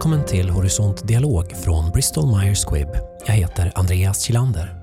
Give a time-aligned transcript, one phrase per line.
[0.00, 2.88] Välkommen till Horisont Dialog från Bristol Myers Squibb.
[3.26, 4.76] Jag heter Andreas Kilander.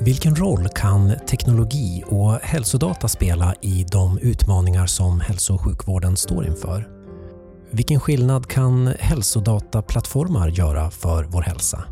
[0.00, 6.46] Vilken roll kan teknologi och hälsodata spela i de utmaningar som hälso och sjukvården står
[6.46, 6.88] inför?
[7.70, 11.84] Vilken skillnad kan hälsodataplattformar göra för vår hälsa?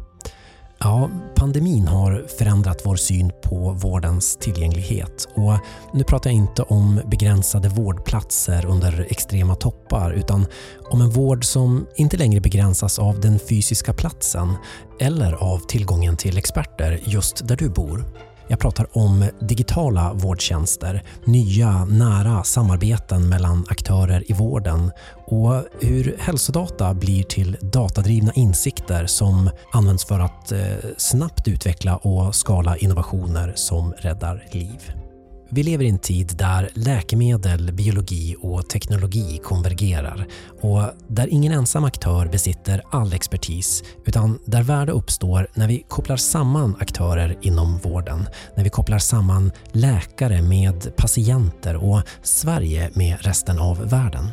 [0.81, 5.29] Ja, pandemin har förändrat vår syn på vårdens tillgänglighet.
[5.35, 5.59] Och
[5.93, 10.47] nu pratar jag inte om begränsade vårdplatser under extrema toppar utan
[10.91, 14.55] om en vård som inte längre begränsas av den fysiska platsen
[15.01, 18.05] eller av tillgången till experter just där du bor.
[18.49, 24.91] Jag pratar om digitala vårdtjänster, nya nära samarbeten mellan aktörer i vården
[25.27, 30.61] och hur hälsodata blir till datadrivna insikter som används för att eh,
[30.97, 35.08] snabbt utveckla och skala innovationer som räddar liv.
[35.51, 40.27] Vi lever i en tid där läkemedel, biologi och teknologi konvergerar
[40.61, 46.17] och där ingen ensam aktör besitter all expertis utan där värde uppstår när vi kopplar
[46.17, 53.59] samman aktörer inom vården, när vi kopplar samman läkare med patienter och Sverige med resten
[53.59, 54.33] av världen.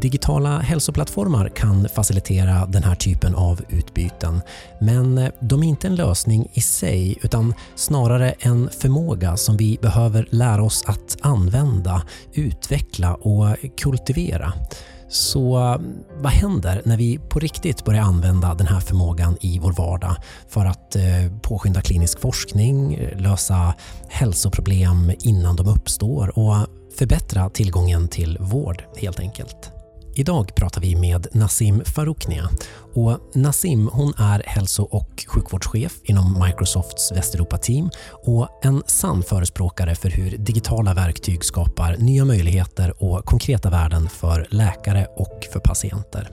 [0.00, 4.40] Digitala hälsoplattformar kan facilitera den här typen av utbyten,
[4.80, 9.78] men eh, de är inte en lösning i sig utan snarare en förmåga som vi
[9.82, 14.52] behöver lära oss att använda, utveckla och kultivera.
[15.08, 15.80] Så eh,
[16.22, 20.16] vad händer när vi på riktigt börjar använda den här förmågan i vår vardag
[20.48, 21.02] för att eh,
[21.42, 23.74] påskynda klinisk forskning, lösa
[24.08, 26.56] hälsoproblem innan de uppstår och
[26.98, 29.72] förbättra tillgången till vård helt enkelt?
[30.18, 32.48] Idag pratar vi med Nassim Farouknia.
[32.94, 40.10] Och Nassim hon är hälso och sjukvårdschef inom Microsofts Västeuropa-team och en sann förespråkare för
[40.10, 46.30] hur digitala verktyg skapar nya möjligheter och konkreta värden för läkare och för patienter.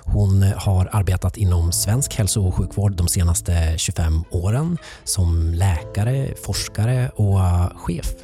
[0.00, 7.08] Hon har arbetat inom svensk hälso och sjukvård de senaste 25 åren som läkare, forskare
[7.08, 7.40] och
[7.80, 8.14] chef.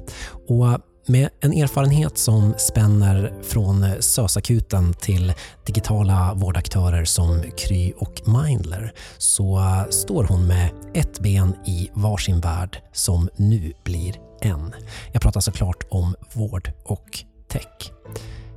[0.49, 5.32] Och med en erfarenhet som spänner från SÖS-akuten till
[5.66, 9.60] digitala vårdaktörer som Kry och Mindler så
[9.91, 14.75] står hon med ett ben i varsin värld som nu blir en.
[15.12, 17.91] Jag pratar såklart om vård och tech.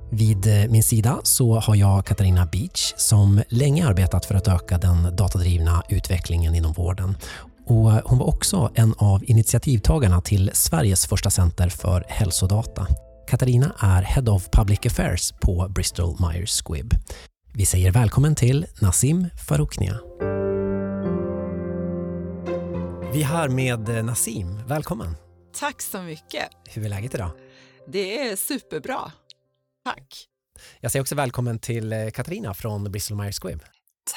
[0.10, 5.16] Vid min sida så har jag Katarina Beach som länge arbetat för att öka den
[5.16, 7.18] datadrivna utvecklingen inom vården
[7.68, 12.88] och hon var också en av initiativtagarna till Sveriges första center för hälsodata.
[13.28, 16.94] Katarina är Head of Public Affairs på Bristol Myers Squibb.
[17.54, 20.00] Vi säger välkommen till Nassim Farouknia.
[23.14, 24.60] Vi är här med Nassim.
[24.68, 25.16] Välkommen.
[25.60, 26.50] Tack så mycket.
[26.70, 27.32] Hur är läget idag?
[27.88, 29.12] Det är superbra.
[29.86, 30.28] Tack.
[30.80, 33.62] Jag säger också välkommen till eh, Katarina från Bristol Myers Squibb.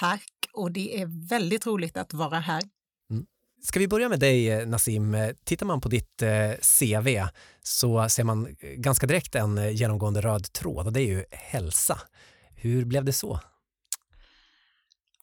[0.00, 2.62] Tack och det är väldigt roligt att vara här.
[3.62, 5.14] Ska vi börja med dig eh, Nassim?
[5.14, 7.26] Eh, tittar man på ditt eh, CV
[7.62, 12.00] så ser man ganska direkt en genomgående röd tråd och det är ju hälsa.
[12.54, 13.40] Hur blev det så?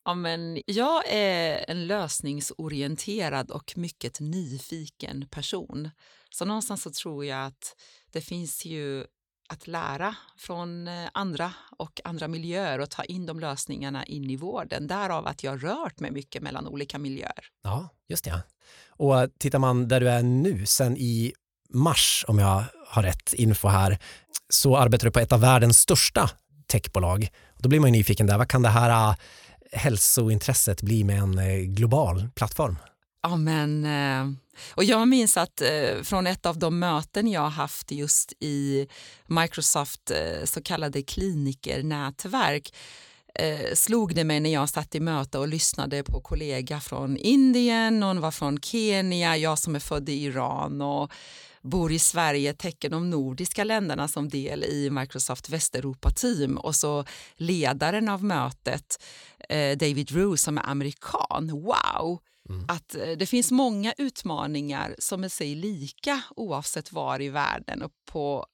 [0.06, 5.90] Ja, men jag är en lösningsorienterad och mycket nyfiken person.
[6.30, 7.75] Så någonstans så tror jag att
[8.12, 9.06] det finns ju
[9.47, 14.35] att lära från eh, andra och andra miljöer och ta in de lösningarna in i
[14.35, 14.88] vården.
[14.88, 17.46] Därav att jag rört mig mycket mellan olika miljöer.
[17.63, 18.44] Ja, just det.
[18.90, 21.34] Och eh, tittar man där du är nu, sen i
[21.69, 24.00] mars om jag har rätt info här,
[24.50, 26.30] så arbetar du på ett av världens största
[26.68, 27.30] techbolag.
[27.57, 29.16] Då blir man ju nyfiken där, vad kan det här eh,
[29.72, 32.78] hälsointresset bli med en global plattform?
[33.29, 34.38] Ja, men, eh,
[34.75, 38.88] och jag minns att eh, från ett av de möten jag haft just i
[39.25, 42.73] Microsoft eh, så kallade klinikernätverk
[43.73, 48.21] slog det mig när jag satt i möte och lyssnade på kollega från Indien, någon
[48.21, 51.11] var från Kenya, jag som är född i Iran och
[51.62, 58.09] bor i Sverige täcker de nordiska länderna som del i Microsoft Västeuropa-team och så ledaren
[58.09, 59.03] av mötet,
[59.80, 61.50] David Rue som är amerikan.
[61.51, 62.19] Wow!
[62.49, 62.65] Mm.
[62.67, 67.91] Att eh, det finns många utmaningar som är sig lika oavsett var i världen och
[68.11, 68.45] på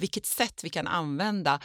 [0.00, 1.60] vilket sätt vi kan använda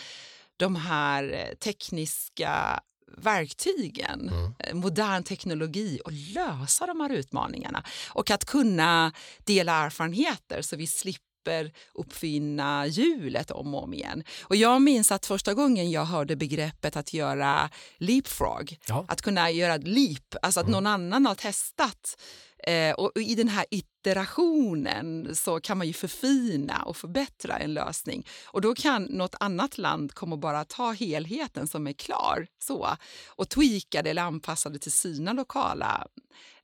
[0.57, 2.79] de här eh, tekniska
[3.17, 4.53] verktygen, mm.
[4.59, 7.83] Eh, modern teknologi och lösa de här utmaningarna.
[8.09, 14.23] Och att kunna dela erfarenheter så vi slipper slipper uppfinna hjulet om och om igen.
[14.43, 19.05] Och jag minns att första gången jag hörde begreppet att göra leapfrog, ja.
[19.07, 20.71] att kunna göra leap, alltså att mm.
[20.71, 22.21] någon annan har testat
[22.67, 28.27] eh, och i den här iterationen så kan man ju förfina och förbättra en lösning.
[28.45, 32.87] Och då kan något annat land komma och bara ta helheten som är klar så,
[33.27, 36.07] och tweaka det eller anpassa det till sina lokala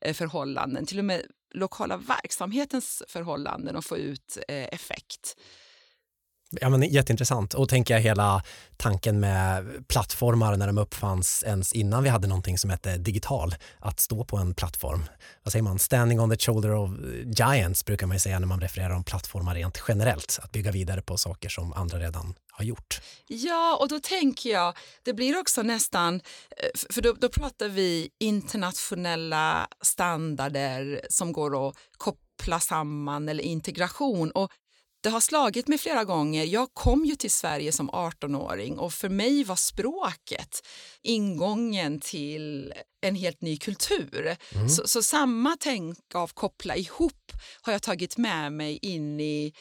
[0.01, 1.21] eh, förhållanden, till och med
[1.53, 5.35] lokala verksamhetens förhållanden och få ut eh, effekt.
[6.51, 7.53] Ja, men jätteintressant.
[7.53, 8.43] Och tänker jag hela
[8.77, 13.99] tanken med plattformar när de uppfanns ens innan vi hade någonting som hette digital, att
[13.99, 15.05] stå på en plattform.
[15.43, 15.79] Vad säger man?
[15.79, 16.91] Standing on the shoulder of
[17.25, 21.01] giants brukar man ju säga när man refererar om plattformar rent generellt, att bygga vidare
[21.01, 23.01] på saker som andra redan har gjort.
[23.27, 26.15] Ja, och då tänker jag, det blir också nästan,
[26.57, 34.31] eh, för då, då pratar vi internationella standarder som går att koppla samman eller integration.
[34.31, 34.51] Och
[35.01, 36.43] det har slagit mig flera gånger.
[36.43, 40.67] Jag kom ju till Sverige som 18-åring och för mig var språket
[41.01, 44.35] ingången till en helt ny kultur.
[44.55, 44.69] Mm.
[44.69, 47.31] Så, så, samma tänk av koppla ihop
[47.61, 49.53] har jag tagit med mig in i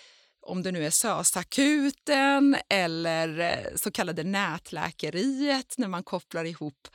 [0.47, 6.89] om det nu är SÖS-akuten eller eh, så kallade nätläkeriet när man kopplar ihop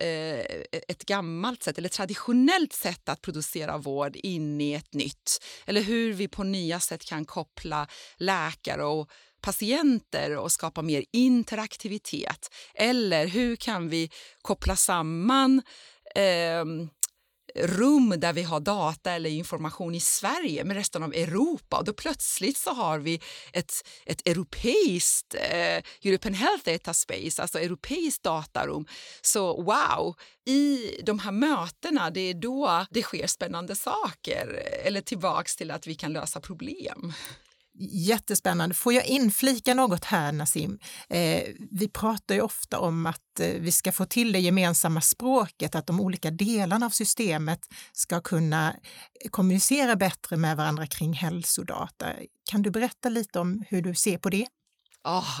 [0.00, 0.40] eh,
[0.88, 5.44] ett gammalt sätt eller traditionellt sätt att producera vård in i ett nytt.
[5.66, 9.10] Eller hur vi på nya sätt kan koppla läkare och
[9.40, 12.48] patienter och skapa mer interaktivitet.
[12.74, 14.10] Eller hur kan vi
[14.42, 15.62] koppla samman
[16.14, 16.64] eh,
[17.54, 21.76] rum där vi har data eller information i Sverige med resten av Europa.
[21.76, 23.20] Och då plötsligt så har vi
[23.52, 23.72] ett,
[24.06, 28.86] ett europeiskt eh, European Health Data Space, alltså europeiskt datarum.
[29.20, 34.62] Så wow, i de här mötena, det är då det sker spännande saker.
[34.84, 37.12] Eller tillbaks till att vi kan lösa problem.
[37.90, 38.74] Jättespännande.
[38.74, 40.78] Får jag inflika något här, Nassim?
[41.08, 45.74] Eh, vi pratar ju ofta om att eh, vi ska få till det gemensamma språket,
[45.74, 47.60] att de olika delarna av systemet
[47.92, 48.70] ska kunna
[49.24, 52.06] eh, kommunicera bättre med varandra kring hälsodata.
[52.50, 54.46] Kan du berätta lite om hur du ser på det?
[55.04, 55.40] Oh,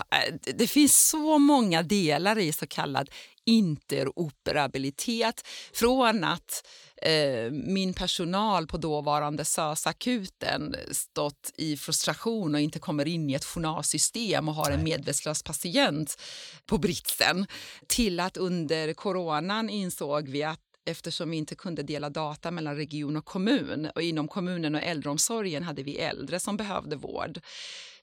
[0.54, 3.10] det finns så många delar i så kallad
[3.44, 5.46] interoperabilitet.
[5.72, 6.66] Från att
[7.02, 13.44] eh, min personal på dåvarande SÖS-akuten stått i frustration och inte kommer in i ett
[13.44, 16.20] journalsystem och har en medvetslös patient
[16.66, 17.46] på britsen
[17.86, 23.16] till att under coronan insåg vi att eftersom vi inte kunde dela data mellan region
[23.16, 23.90] och kommun.
[23.94, 27.40] Och inom kommunen och äldreomsorgen hade vi äldre som behövde vård.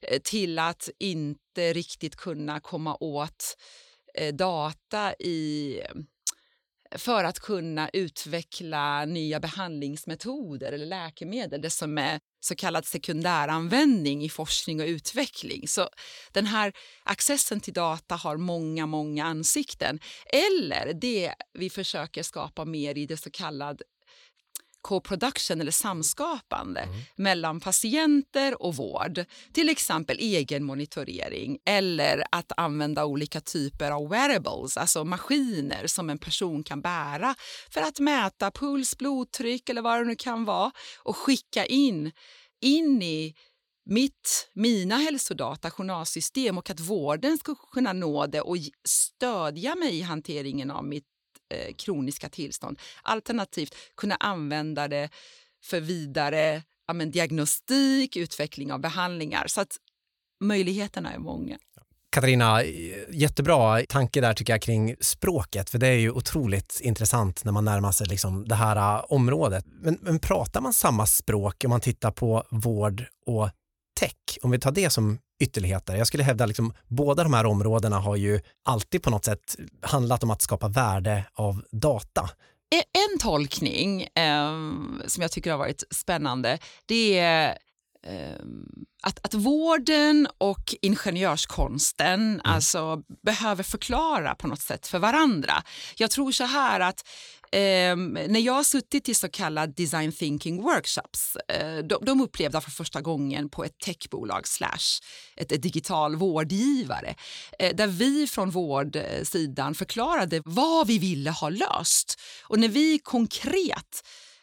[0.02, 3.56] Eh, till att inte riktigt kunna komma åt
[4.14, 5.80] eh, data i
[6.96, 14.28] för att kunna utveckla nya behandlingsmetoder eller läkemedel, det som är så kallad sekundäranvändning i
[14.28, 15.68] forskning och utveckling.
[15.68, 15.88] Så
[16.32, 16.72] den här
[17.04, 20.00] accessen till data har många, många ansikten.
[20.26, 23.84] Eller det vi försöker skapa mer i det så kallade
[24.82, 27.00] co-production eller samskapande mm.
[27.16, 29.24] mellan patienter och vård.
[29.52, 36.62] Till exempel egenmonitorering eller att använda olika typer av wearables, alltså maskiner som en person
[36.62, 37.34] kan bära
[37.70, 40.72] för att mäta puls, blodtryck eller vad det nu kan vara
[41.02, 42.12] och skicka in,
[42.60, 43.34] in i
[43.84, 48.56] mitt, mina hälsodata, journalsystem och att vården ska kunna nå det och
[48.88, 51.04] stödja mig i hanteringen av mitt
[51.50, 52.78] eh, kroniska tillstånd.
[53.02, 55.10] Alternativt kunna använda det
[55.64, 59.46] för vidare ja, men, diagnostik, utveckling av behandlingar.
[59.46, 59.76] Så att
[60.40, 61.58] möjligheterna är många.
[62.12, 62.64] Katarina,
[63.10, 67.64] jättebra tanke där tycker jag kring språket, för det är ju otroligt intressant när man
[67.64, 69.64] närmar sig liksom det här äh, området.
[69.66, 73.50] Men, men pratar man samma språk om man tittar på vård och
[74.00, 74.38] tech?
[74.42, 75.96] Om vi tar det som ytterligheter.
[75.96, 79.56] Jag skulle hävda att liksom, båda de här områdena har ju alltid på något sätt
[79.82, 82.30] handlat om att skapa värde av data.
[82.74, 82.82] E,
[83.12, 84.52] en tolkning eh,
[85.06, 87.58] som jag tycker har varit spännande det är
[88.06, 88.44] eh,
[89.02, 92.40] att, att vården och ingenjörskonsten mm.
[92.44, 95.52] alltså, behöver förklara på något sätt för varandra.
[95.96, 97.08] Jag tror så här att
[97.52, 97.96] Eh,
[98.28, 102.70] när jag har suttit i så kallade design thinking workshops, eh, de, de upplevde för
[102.70, 105.00] första gången på ett techbolag slash
[105.36, 107.14] ett, ett digital vårdgivare,
[107.58, 112.20] eh, där vi från vårdsidan förklarade vad vi ville ha löst.
[112.44, 114.02] Och när vi konkret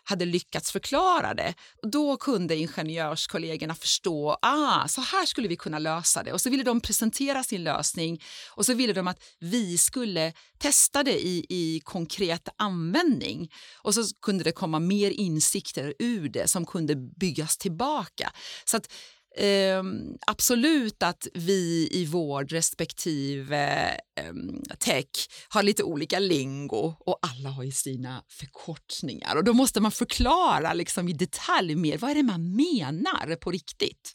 [0.09, 1.53] hade lyckats förklara det.
[1.91, 6.33] Då kunde ingenjörskollegorna förstå ah, så här skulle vi kunna lösa det.
[6.33, 11.03] Och så ville de presentera sin lösning och så ville de att vi skulle testa
[11.03, 13.51] det i, i konkret användning.
[13.81, 18.31] Och så kunde det komma mer insikter ur det som kunde byggas tillbaka.
[18.65, 18.91] Så att
[19.37, 19.83] eh,
[20.27, 23.87] absolut att vi i vård respektive
[24.19, 24.33] eh,
[24.79, 29.35] tech har lite olika lingo och alla har ju sina förkortningar.
[29.35, 33.51] Och Då måste man förklara liksom, i detalj mer vad är det man menar på
[33.51, 34.13] riktigt.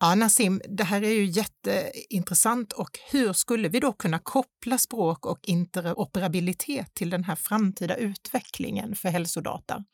[0.00, 5.26] Ja, Nassim, det här är ju jätteintressant och hur skulle vi då kunna koppla språk
[5.26, 9.84] och interoperabilitet till den här framtida utvecklingen för hälsodata?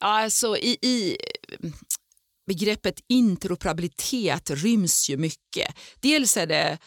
[0.00, 1.16] Alltså i, i
[2.52, 5.74] begreppet interoperabilitet ryms ju mycket.
[6.00, 6.78] Dels är det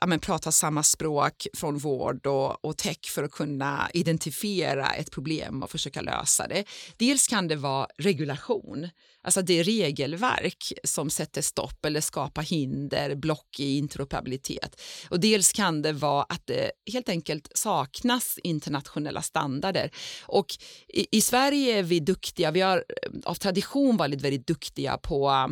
[0.00, 5.10] ja, men, prata samma språk från vård och, och tech för att kunna identifiera ett
[5.10, 6.64] problem och försöka lösa det.
[6.96, 8.88] Dels kan det vara regulation,
[9.22, 14.80] alltså det regelverk som sätter stopp eller skapar hinder, block i interoperabilitet.
[15.08, 19.90] Och dels kan det vara att det helt enkelt saknas internationella standarder.
[20.22, 20.46] Och
[20.88, 25.48] i, i Sverige är vi duktiga, vi har eh, av tradition varit väldigt duktiga på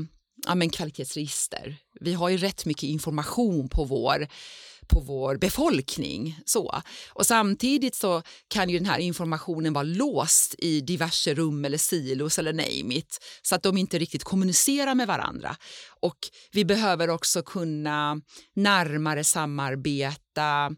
[0.47, 1.77] ja, men kvalitetsregister.
[2.03, 4.27] Vi har ju rätt mycket information på vår
[4.89, 6.39] på vår befolkning.
[6.45, 6.83] Så.
[7.13, 12.39] Och samtidigt så kan ju den här informationen vara låst i diverse rum eller silos
[12.39, 15.57] eller name it, så att de inte riktigt kommunicerar med varandra.
[16.01, 16.19] Och
[16.53, 18.21] vi behöver också kunna
[18.55, 20.77] närmare samarbeta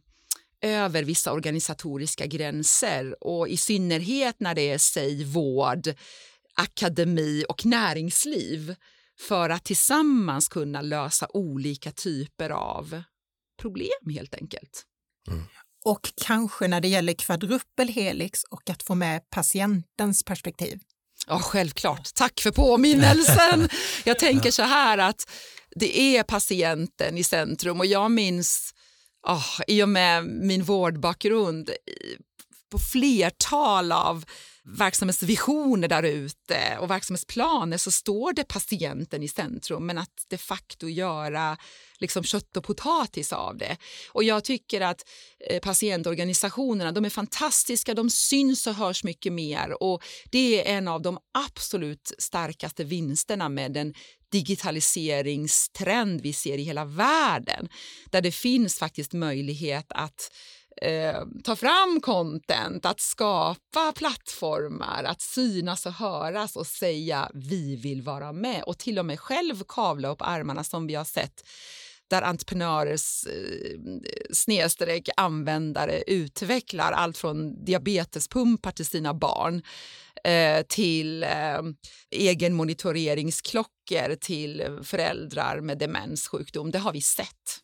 [0.61, 5.95] över vissa organisatoriska gränser och i synnerhet när det är säg vård,
[6.55, 8.75] akademi och näringsliv
[9.21, 13.03] för att tillsammans kunna lösa olika typer av
[13.61, 14.85] problem helt enkelt.
[15.29, 15.43] Mm.
[15.85, 20.81] Och kanske när det gäller kvadrupelhelix och att få med patientens perspektiv.
[21.27, 22.15] Ja, självklart.
[22.15, 23.69] Tack för påminnelsen.
[24.05, 25.31] Jag tänker så här att
[25.77, 28.75] det är patienten i centrum och jag minns
[29.27, 31.71] oh, i och med min vårdbakgrund
[32.71, 34.25] på flertal av
[34.67, 40.89] verksamhetsvisioner där ute och verksamhetsplaner så står det patienten i centrum men att de facto
[40.89, 41.57] göra
[41.99, 43.77] liksom kött och potatis av det.
[44.13, 45.05] Och jag tycker att
[45.51, 50.89] eh, patientorganisationerna de är fantastiska, de syns och hörs mycket mer och det är en
[50.89, 53.95] av de absolut starkaste vinsterna med den
[54.33, 57.69] digitaliseringstrend vi ser i hela världen
[58.11, 60.31] där det finns faktiskt möjlighet att
[60.83, 68.03] eh, ta fram content, att skapa plattformar, att synas och höras och säga vi vill
[68.03, 71.43] vara med och till och med själv kavla upp armarna som vi har sett
[72.11, 73.79] där entreprenörer eh,
[74.33, 79.63] snedstreck användare utvecklar allt från diabetespumpar till sina barn
[80.25, 81.63] eh, till eh,
[82.11, 86.71] egen monitoreringsklockor till föräldrar med demenssjukdom.
[86.71, 87.64] Det har vi sett.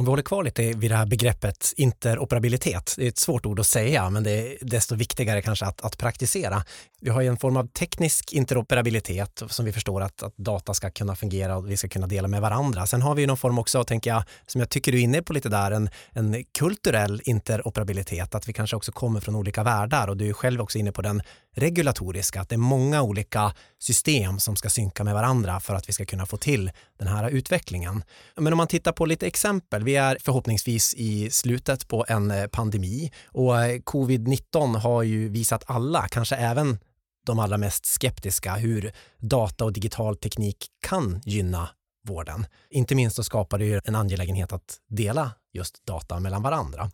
[0.00, 3.60] Om vi håller kvar lite vid det här begreppet interoperabilitet, det är ett svårt ord
[3.60, 6.64] att säga, men det är desto viktigare kanske att, att praktisera.
[7.00, 10.90] Vi har ju en form av teknisk interoperabilitet som vi förstår att, att, data ska
[10.90, 12.86] kunna fungera och vi ska kunna dela med varandra.
[12.86, 15.22] Sen har vi ju någon form också, tänker jag, som jag tycker du är inne
[15.22, 20.08] på lite där, en, en kulturell interoperabilitet, att vi kanske också kommer från olika världar
[20.08, 21.22] och du är själv också inne på den
[21.56, 25.92] regulatoriska, att det är många olika system som ska synka med varandra för att vi
[25.92, 28.04] ska kunna få till den här utvecklingen.
[28.36, 32.46] Men om man tittar på lite exempel, vi är förhoppningsvis i slutet på en eh,
[32.46, 36.78] pandemi och eh, covid-19 har ju visat alla, kanske även
[37.26, 41.68] de allra mest skeptiska, hur data och digital teknik kan gynna
[42.06, 42.46] vården.
[42.70, 46.90] Inte minst så skapar det ju en angelägenhet att dela just data mellan varandra.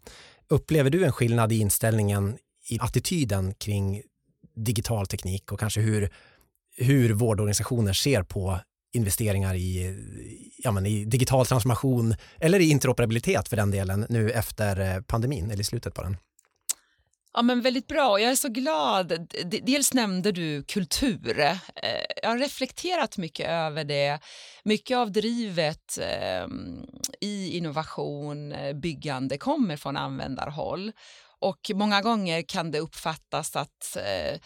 [0.49, 4.03] Upplever du en skillnad i inställningen i attityden kring
[4.57, 6.11] digital teknik och kanske hur,
[6.77, 8.61] hur vårdorganisationer ser på
[8.95, 9.97] investeringar i,
[10.59, 15.51] ja, men i digital transformation eller i interoperabilitet för den delen nu efter eh, pandemin
[15.51, 16.17] eller i slutet på den?
[17.37, 18.21] Ja, men väldigt bra.
[18.21, 19.29] Jag är så glad.
[19.63, 21.41] Dels nämnde du kultur.
[21.41, 21.55] Eh,
[22.23, 24.19] jag har reflekterat mycket över det.
[24.65, 26.87] Mycket av drivet ehm,
[27.21, 30.93] i innovation, eh, byggande kommer från användarhåll.
[31.41, 34.41] Och många gånger kan det uppfattas att eh,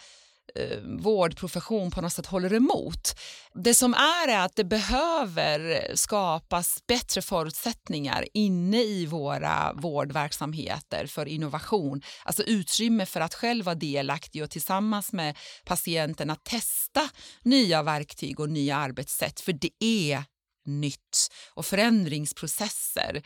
[0.55, 3.15] eh, vårdprofession på något sätt håller emot.
[3.53, 11.25] Det som är är att det behöver skapas bättre förutsättningar inne i våra vårdverksamheter för
[11.25, 12.01] innovation.
[12.23, 17.09] Alltså utrymme för att själv vara delaktig och tillsammans med patienten testa
[17.43, 19.39] nya verktyg och nya arbetssätt.
[19.39, 20.23] För det är
[20.65, 23.21] nytt och förändringsprocesser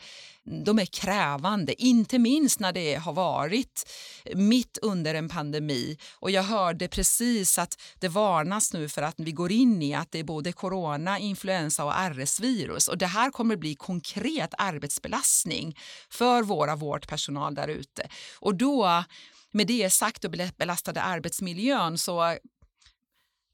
[0.64, 3.90] de är krävande, inte minst när det har varit
[4.34, 5.98] mitt under en pandemi.
[6.14, 10.12] Och Jag hörde precis att det varnas nu för att vi går in i att
[10.12, 12.88] det är både corona, influensa och RS-virus.
[12.88, 15.78] Och Det här kommer bli konkret arbetsbelastning
[16.10, 18.08] för våra vårdpersonal där ute.
[18.38, 19.04] Och då,
[19.52, 22.36] med det sagt och belastade arbetsmiljön så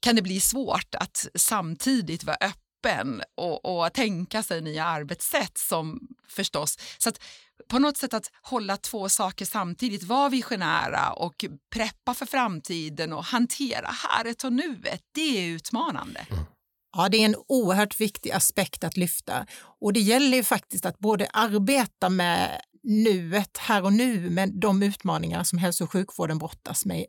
[0.01, 5.57] kan det bli svårt att samtidigt vara öppen öppen och, och tänka sig nya arbetssätt
[5.57, 6.77] som förstås.
[6.97, 7.19] Så att
[7.67, 13.23] på något sätt att hålla två saker samtidigt, vara visionära och preppa för framtiden och
[13.23, 16.25] hantera häret och nuet, det är utmanande.
[16.29, 16.43] Mm.
[16.95, 19.45] Ja, det är en oerhört viktig aspekt att lyfta
[19.81, 24.83] och det gäller ju faktiskt att både arbeta med nuet här och nu med de
[24.83, 27.05] utmaningar som hälso och sjukvården brottas med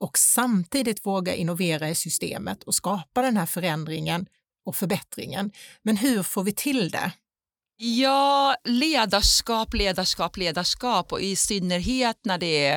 [0.00, 4.26] och samtidigt våga innovera i systemet och skapa den här förändringen
[4.68, 5.52] och förbättringen.
[5.82, 7.12] Men hur får vi till det?
[7.76, 12.76] Ja, ledarskap, ledarskap, ledarskap och i synnerhet när det är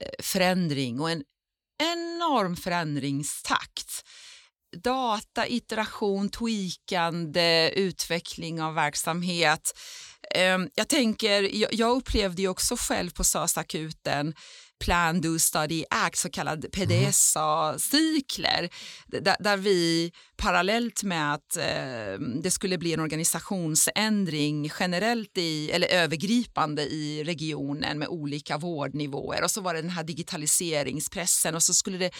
[0.00, 1.24] eh, förändring och en
[1.82, 4.04] enorm förändringstakt.
[4.76, 9.78] Data, iteration, tweakande, utveckling av verksamhet.
[10.34, 14.34] Ehm, jag tänker, jag upplevde ju också själv på SAS-akuten
[14.80, 18.70] Plan, Do, Study, Act, så kallade PDSA-cykler
[19.06, 25.88] där, där, vi parallellt med att eh, det skulle bli en organisationsändring generellt i, eller
[25.88, 31.74] övergripande i regionen med olika vårdnivåer och så var det den här digitaliseringspressen och så
[31.74, 32.10] skulle det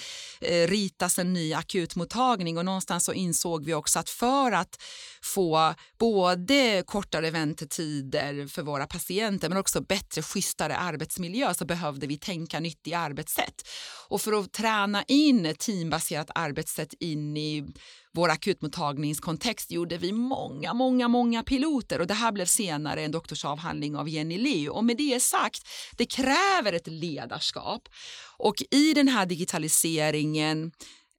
[0.40, 4.82] eh, ritas en ny akutmottagning och någonstans så insåg vi också att för att
[5.22, 12.18] få både kortare väntetider för våra patienter men också bättre, schysstare arbetsmiljö så behövde vi
[12.18, 13.68] tänka nytt i arbetssätt.
[14.08, 17.66] Och för att träna in teambaserat arbetssätt in i
[18.14, 23.96] vår akutmottagningskontext gjorde vi många, många, många piloter och det här blev senare en doktorsavhandling
[23.96, 24.68] av Jenny Liu.
[24.68, 27.88] Och med det sagt, det kräver ett ledarskap
[28.36, 30.72] och i den här digitaliseringen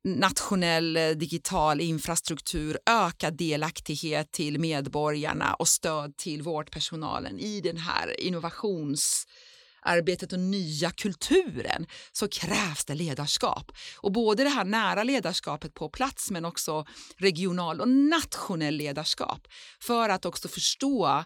[0.03, 8.21] nationell eh, digital infrastruktur, ökad delaktighet till medborgarna och stöd till vårdpersonalen i den här
[8.21, 9.27] innovations
[9.81, 13.71] arbetet och nya kulturen så krävs det ledarskap.
[13.97, 16.85] Och både det här nära ledarskapet på plats men också
[17.17, 19.47] regional och nationell ledarskap
[19.79, 21.23] för att också förstå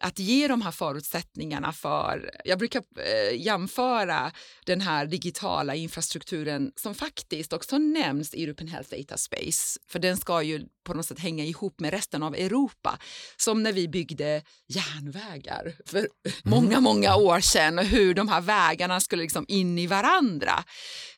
[0.00, 2.30] att ge de här förutsättningarna för...
[2.44, 4.32] Jag brukar eh, jämföra
[4.66, 10.16] den här digitala infrastrukturen som faktiskt också nämns i European Health Data Space, för den
[10.16, 12.98] ska ju på något sätt hänga ihop med resten av Europa.
[13.36, 16.10] Som när vi byggde järnvägar för mm.
[16.44, 20.64] många, många år sedan och hur de här vägarna skulle liksom in i varandra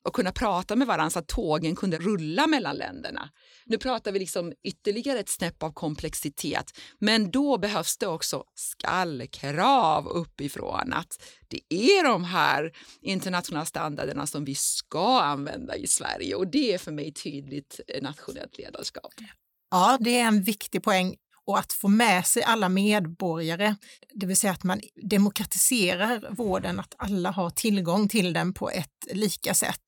[0.03, 3.31] och kunna prata med varandra så att tågen kunde rulla mellan länderna.
[3.67, 10.09] Nu pratar vi liksom ytterligare ett snäpp av komplexitet, men då behövs det också skallkrav
[10.09, 16.47] uppifrån att det är de här internationella standarderna som vi ska använda i Sverige och
[16.47, 19.15] det är för mig tydligt nationellt ledarskap.
[19.73, 21.15] Ja, det är en viktig poäng
[21.47, 23.77] och att få med sig alla medborgare,
[24.15, 29.07] det vill säga att man demokratiserar vården, att alla har tillgång till den på ett
[29.13, 29.81] lika sätt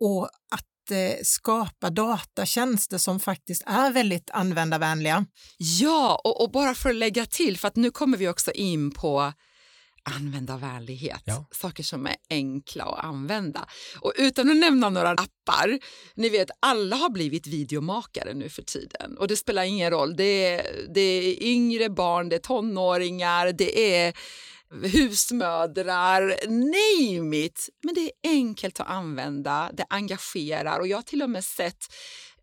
[0.00, 5.26] och att eh, skapa datatjänster som faktiskt är väldigt användarvänliga.
[5.58, 8.90] Ja, och, och, bara för att lägga till, för att nu kommer vi också in
[8.90, 9.32] på
[10.14, 11.46] användarvänlighet, ja.
[11.50, 13.68] saker som är enkla att använda.
[14.00, 15.78] Och utan att nämna några appar,
[16.14, 20.16] ni vet alla har blivit videomakare nu för tiden och det spelar ingen roll.
[20.16, 24.16] Det är, det är yngre barn, det är tonåringar, det är
[24.82, 27.68] husmödrar, name it.
[27.82, 31.84] Men det är enkelt att använda, det engagerar och jag har till och med sett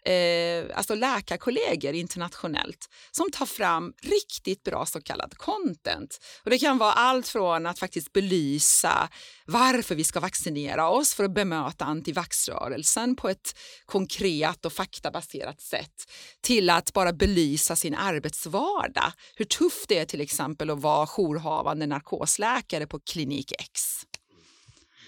[0.06, 6.20] eh, alltså läkarkollegor internationellt som tar fram riktigt bra så kallad content.
[6.44, 9.10] Och det kan vara allt från att faktiskt belysa
[9.46, 16.12] varför vi ska vaccinera oss för att bemöta antivaxrörelsen på ett konkret och faktabaserat sätt
[16.42, 19.12] till att bara belysa sin arbetsvardag.
[19.36, 24.06] Hur tufft det är till exempel att vara jourhavande narkosläkare på klinik X.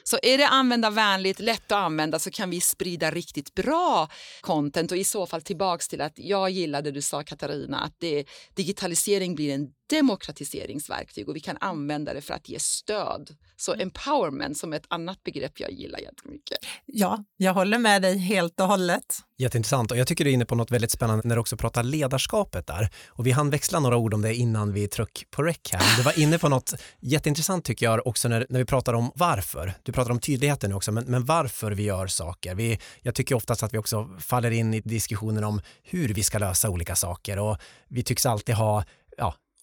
[0.10, 4.10] Så är det användarvänligt, lätt att använda så kan vi sprida riktigt bra
[4.42, 4.92] content.
[4.92, 9.36] Och i så fall tillbaks till att jag gillade du sa Katarina att det, digitalisering
[9.36, 13.36] blir en demokratiseringsverktyg och vi kan använda det för att ge stöd.
[13.58, 13.84] Så mm.
[13.84, 16.58] empowerment som är ett annat begrepp jag gillar jättemycket.
[16.86, 19.06] Ja, jag håller med dig helt och hållet.
[19.38, 21.84] Jätteintressant och jag tycker du är inne på något väldigt spännande när du också pratar
[21.84, 22.90] ledarskapet där.
[23.08, 25.98] Och vi hann växla några ord om det innan vi tryck på rec här.
[25.98, 29.74] Du var inne på något jätteintressant tycker jag också när, när vi pratar om varför.
[29.84, 32.56] Du pratar om tydligheten också, men, men varför vi gör saker.
[32.56, 36.38] Vi, jag tycker oftast att vi också faller in i diskussionen om hur vi ska
[36.38, 38.84] lösa olika saker och vi tycks alltid ha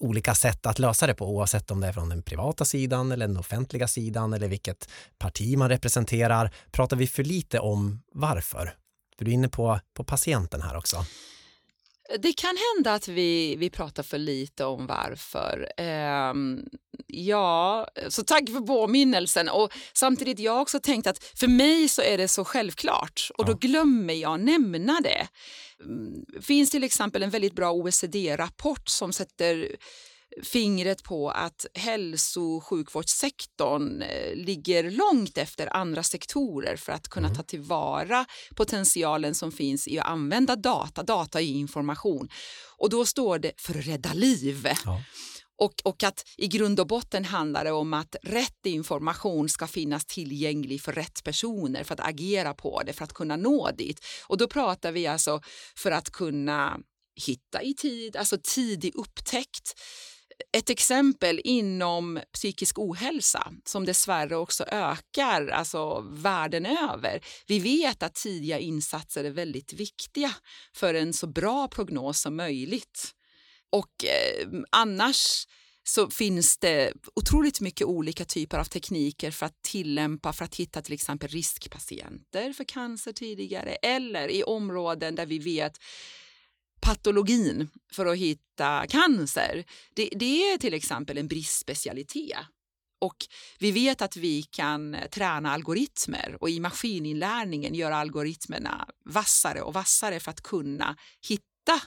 [0.03, 3.29] olika sätt att lösa det på oavsett om det är från den privata sidan eller
[3.29, 4.88] den offentliga sidan eller vilket
[5.19, 6.55] parti man representerar.
[6.71, 8.75] Pratar vi för lite om varför?
[9.19, 10.97] För du är inne på, på patienten här också.
[12.18, 15.68] Det kan hända att vi, vi pratar för lite om varför.
[16.31, 16.64] Um,
[17.07, 19.48] ja, så tack för påminnelsen.
[19.48, 23.55] Och samtidigt jag också tänkt att för mig så är det så självklart och då
[23.55, 25.29] glömmer jag nämna det.
[25.79, 29.77] Det mm, finns till exempel en väldigt bra OECD-rapport som sätter
[30.42, 37.27] fingret på att hälso och sjukvårdssektorn eh, ligger långt efter andra sektorer för att kunna
[37.27, 37.37] mm.
[37.37, 41.03] ta tillvara potentialen som finns i att använda data.
[41.03, 42.29] Data är information.
[42.77, 44.68] Och då står det för att rädda liv.
[44.85, 45.03] Ja.
[45.59, 50.05] Och, och, att i grund och botten handlar det om att rätt information ska finnas
[50.05, 54.05] tillgänglig för rätt personer för att agera på det, för att kunna nå dit.
[54.27, 55.40] Och då pratar vi alltså
[55.77, 56.79] för att kunna
[57.27, 59.81] hitta i tid, alltså tidig upptäckt,
[60.52, 67.20] ett exempel inom psykisk ohälsa som dessvärre också ökar alltså världen över.
[67.46, 70.35] Vi vet att tidiga insatser är väldigt viktiga
[70.74, 73.14] för en så bra prognos som möjligt.
[73.70, 75.46] Och eh, annars
[75.85, 80.83] så finns det otroligt mycket olika typer av tekniker för att tillämpa för att hitta
[80.83, 85.78] till exempel riskpatienter för cancer tidigare eller i områden där vi vet
[86.83, 89.64] patologin för att hitta cancer,
[89.95, 92.38] det, det är till exempel en bristspecialitet.
[92.99, 93.16] Och
[93.59, 100.21] vi vet att vi kan träna algoritmer och i maskininlärningen göra algoritmerna vassare och vassare
[100.21, 100.97] för att kunna
[101.29, 101.81] hitta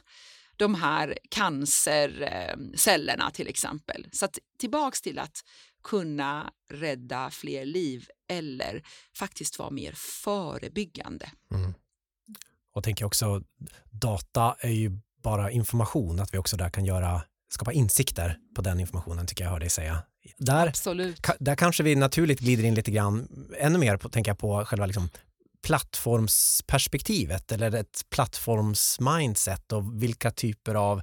[0.55, 4.08] de här cancercellerna till exempel.
[4.12, 5.43] Så att, tillbaks till att
[5.84, 8.84] kunna rädda fler liv eller
[9.17, 11.31] faktiskt vara mer förebyggande.
[11.51, 11.73] Mm.
[12.75, 13.41] Och tänker också,
[13.89, 17.21] data är ju bara information, att vi också där kan göra,
[17.53, 20.03] skapa insikter på den informationen tycker jag hör dig säga.
[20.38, 20.67] Där.
[21.21, 24.65] Ka, där kanske vi naturligt glider in lite grann, ännu mer på, tänker jag på
[24.65, 25.09] själva liksom
[25.63, 31.01] plattformsperspektivet eller ett plattformsmindset och vilka typer av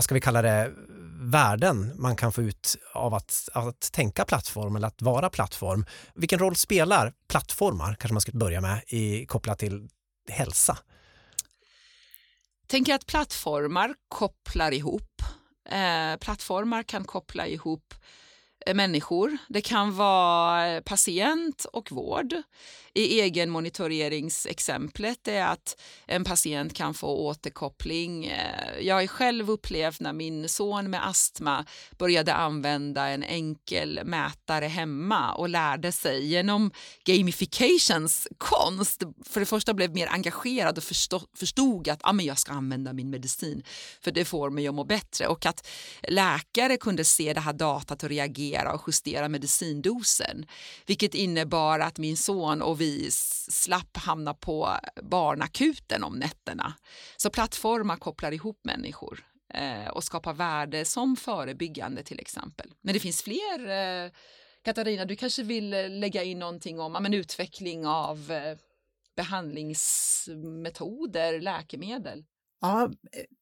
[0.00, 0.72] ska vi kalla det
[1.20, 5.86] värden man kan få ut av att, att tänka plattform eller att vara plattform.
[6.14, 9.88] Vilken roll spelar plattformar, kanske man skulle börja med, i, kopplat till
[10.30, 10.78] hälsa?
[12.66, 15.22] Tänker att plattformar kopplar ihop.
[15.68, 17.94] Eh, plattformar kan koppla ihop
[18.66, 19.38] eh, människor.
[19.48, 22.34] Det kan vara eh, patient och vård.
[22.96, 28.26] I egenmonitoreringsexemplet är att en patient kan få återkoppling.
[28.26, 31.64] Eh, jag har själv upplevt när min son med astma
[31.98, 36.70] började använda en enkel mätare hemma och lärde sig genom
[37.04, 39.02] gamifications konst.
[39.24, 40.84] För det första blev mer engagerad och
[41.34, 43.62] förstod, att ah, men jag ska använda min medicin
[44.00, 45.68] för det får mig att må bättre och att
[46.08, 50.46] läkare kunde se det här datat och reagera och justera medicindosen.
[50.86, 53.10] Vilket innebar att min son och vi vi
[53.50, 56.74] slapp hamna på barnakuten om nätterna.
[57.16, 62.74] Så plattformar kopplar ihop människor eh, och skapar värde som förebyggande till exempel.
[62.80, 63.68] Men det finns fler.
[63.68, 64.10] Eh,
[64.64, 68.56] Katarina, du kanske vill eh, lägga in någonting om men, utveckling av eh,
[69.16, 72.24] behandlingsmetoder, läkemedel?
[72.60, 72.90] Ja,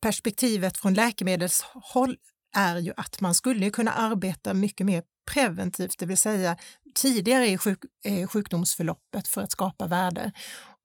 [0.01, 2.17] perspektivet från läkemedelshåll
[2.57, 6.57] är ju att man skulle kunna arbeta mycket mer preventivt, det vill säga
[6.95, 10.33] tidigare i sjuk, eh, sjukdomsförloppet för att skapa värde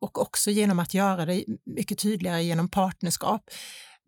[0.02, 3.50] och också genom att göra det mycket tydligare genom partnerskap.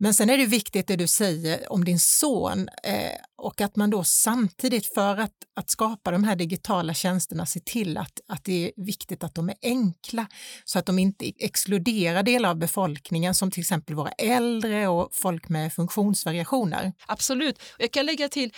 [0.03, 3.89] Men sen är det viktigt det du säger om din son eh, och att man
[3.89, 8.65] då samtidigt för att, att skapa de här digitala tjänsterna ser till att, att det
[8.65, 10.27] är viktigt att de är enkla
[10.65, 15.49] så att de inte exkluderar delar av befolkningen som till exempel våra äldre och folk
[15.49, 16.93] med funktionsvariationer.
[17.07, 17.61] Absolut.
[17.77, 18.51] Jag kan lägga till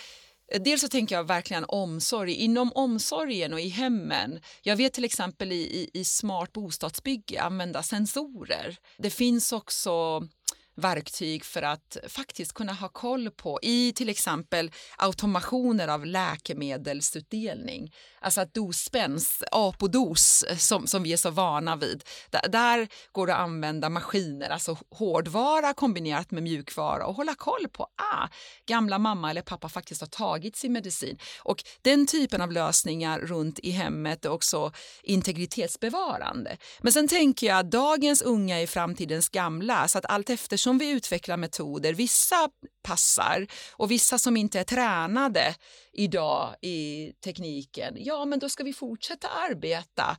[0.54, 2.32] Eh, dels så tänker jag verkligen omsorg.
[2.32, 4.40] Inom omsorgen och i hemmen.
[4.62, 8.76] Jag vet till exempel i, i, i smart bostadsbygge använda sensorer.
[8.98, 10.22] Det finns också
[10.76, 17.92] verktyg för att faktiskt kunna ha koll på i till exempel automationer av läkemedelsutdelning.
[18.20, 22.04] Alltså att dosspänns, apodos som, som vi är så vana vid.
[22.30, 27.68] Där, där går det att använda maskiner, alltså hårdvara kombinerat med mjukvara och hålla koll
[27.72, 28.28] på ah,
[28.66, 31.18] gamla mamma eller pappa faktiskt har tagit sin medicin.
[31.42, 36.56] Och den typen av lösningar runt i hemmet är också integritetsbevarande.
[36.80, 40.30] Men sen tänker jag att dagens unga är framtidens gamla så att allt
[40.64, 42.48] eftersom vi utvecklar metoder, vissa
[42.82, 45.54] passar och vissa som inte är tränade
[45.92, 50.16] idag i tekniken, ja men då ska vi fortsätta arbeta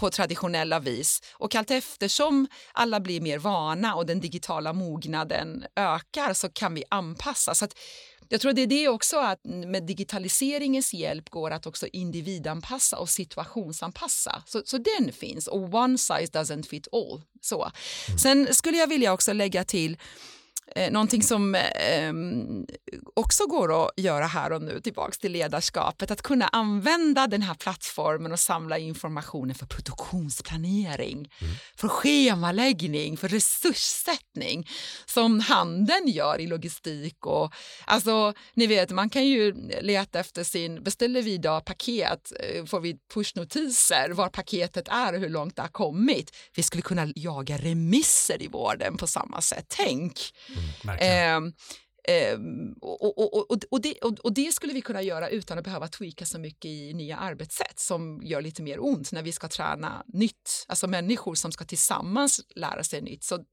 [0.00, 1.20] på traditionella vis.
[1.34, 6.84] Och allt eftersom alla blir mer vana och den digitala mognaden ökar så kan vi
[6.90, 7.54] anpassa.
[7.54, 7.66] Så
[8.28, 13.08] jag tror det är det också att med digitaliseringens hjälp går att också individanpassa och
[13.08, 14.42] situationsanpassa.
[14.46, 17.22] Så, så den finns och one size doesn't fit all.
[17.40, 17.62] Så.
[18.08, 18.18] Mm.
[18.18, 19.96] Sen skulle jag vilja också lägga till
[20.76, 22.12] Eh, någonting som eh,
[23.16, 27.54] också går att göra här och nu, tillbaks till ledarskapet, att kunna använda den här
[27.54, 31.54] plattformen och samla informationen för produktionsplanering, mm.
[31.76, 34.68] för schemaläggning, för resurssättning
[35.06, 37.26] som handeln gör i logistik.
[37.26, 37.52] Och,
[37.84, 42.80] alltså, ni vet, man kan ju leta efter sin, beställer vi idag paket eh, får
[42.80, 46.36] vi pushnotiser var paketet är och hur långt det har kommit.
[46.56, 49.64] Vi skulle kunna jaga remisser i vården på samma sätt.
[49.68, 50.20] Tänk!
[50.48, 50.61] Mm,
[52.08, 52.38] Eh,
[52.80, 56.26] och, och, och, och, det, och, det, skulle vi kunna göra utan att behöva tweaka
[56.26, 60.64] så mycket i nya arbetssätt som gör lite mer ont när vi ska träna nytt.
[60.68, 63.24] Alltså människor som ska tillsammans lära sig nytt.
[63.24, 63.44] Så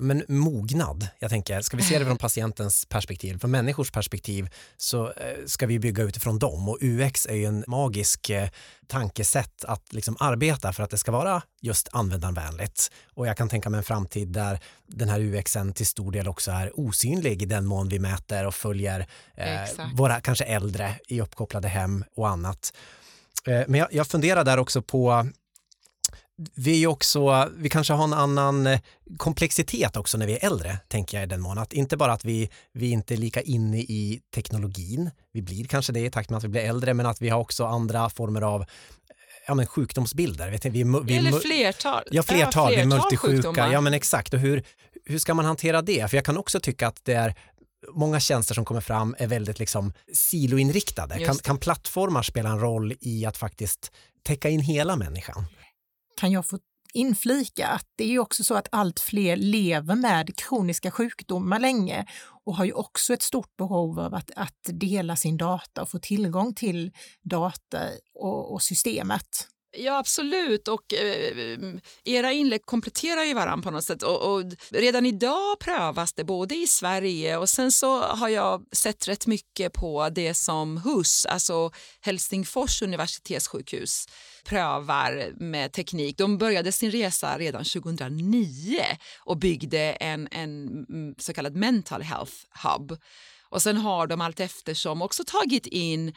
[0.00, 5.06] men mognad, jag tänker, ska vi se det från patientens perspektiv, från människors perspektiv så
[5.06, 5.12] eh,
[5.46, 8.48] ska vi bygga utifrån dem och UX är ju en magisk eh,
[8.86, 12.90] tankesätt att liksom arbeta för att det ska vara just användarvänligt.
[13.14, 16.50] Och jag kan tänka mig en framtid där den här UXen till stor del också
[16.50, 21.68] är osynlig i den mån vi mäter och följer eh, våra kanske äldre i uppkopplade
[21.68, 22.72] hem och annat.
[23.46, 25.28] Eh, men jag funderar där också på
[26.54, 28.80] vi är också, vi kanske har en annan eh,
[29.16, 31.58] komplexitet också när vi är äldre, tänker jag i den mån.
[31.58, 35.92] Att inte bara att vi, vi inte är lika inne i teknologin, vi blir kanske
[35.92, 38.42] det i takt med att vi blir äldre, men att vi har också andra former
[38.42, 38.64] av
[39.46, 40.50] ja, men sjukdomsbilder.
[40.50, 40.70] Vet vi,
[41.04, 42.02] vi, Eller flertal.
[42.10, 42.38] Ja, flertal.
[42.38, 43.42] Ja, flertal vi är multisjuka.
[43.42, 43.72] Sjukdomar.
[43.72, 44.34] Ja, men exakt.
[44.34, 44.64] Och hur,
[45.04, 46.10] hur ska man hantera det?
[46.10, 47.34] För jag kan också tycka att det är
[47.92, 51.24] många tjänster som kommer fram är väldigt liksom siloinriktade.
[51.24, 55.44] Kan, kan plattformar spela en roll i att faktiskt täcka in hela människan?
[56.20, 56.58] Kan jag få
[56.92, 62.06] inflika att det är också så att allt fler lever med kroniska sjukdomar länge
[62.44, 65.98] och har ju också ett stort behov av att, att dela sin data och få
[65.98, 67.78] tillgång till data
[68.14, 69.48] och, och systemet.
[69.72, 70.68] Ja, absolut.
[70.68, 71.58] Och eh, eh,
[72.04, 74.02] era inlägg kompletterar ju varandra på något sätt.
[74.02, 79.08] Och, och, redan idag prövas det både i Sverige och sen så har jag sett
[79.08, 84.06] rätt mycket på det som HUS, alltså Helsingfors universitetssjukhus,
[84.44, 86.18] prövar med teknik.
[86.18, 88.80] De började sin resa redan 2009
[89.18, 92.98] och byggde en, en mm, så kallad mental health hub.
[93.50, 96.14] Och sen har de allt eftersom också tagit in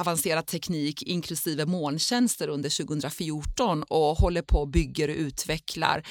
[0.00, 6.02] avancerad teknik inklusive molntjänster under 2014 och håller på och bygger och utvecklar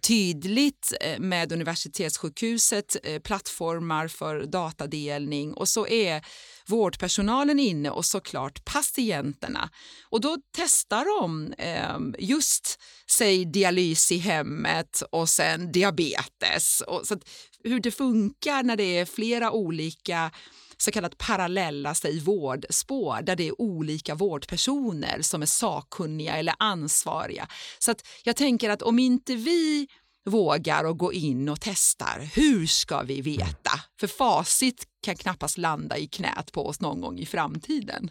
[0.00, 6.24] tydligt eh, med universitetssjukhuset eh, plattformar för datadelning och så är
[6.66, 9.70] vårdpersonalen inne och såklart patienterna.
[10.10, 12.78] Och då testar de ehm, just
[13.10, 16.82] säg dialys i hemmet och sen diabetes.
[16.86, 17.18] Och så
[17.64, 20.30] hur det funkar när det är flera olika
[20.76, 27.48] så kallat parallella säg, vårdspår där det är olika vårdpersoner som är sakkunniga eller ansvariga.
[27.78, 29.88] Så att jag tänker att om inte vi
[30.24, 33.70] vågar och gå in och testar, hur ska vi veta?
[34.00, 38.10] För facit kan knappast landa i knät på oss någon gång i framtiden.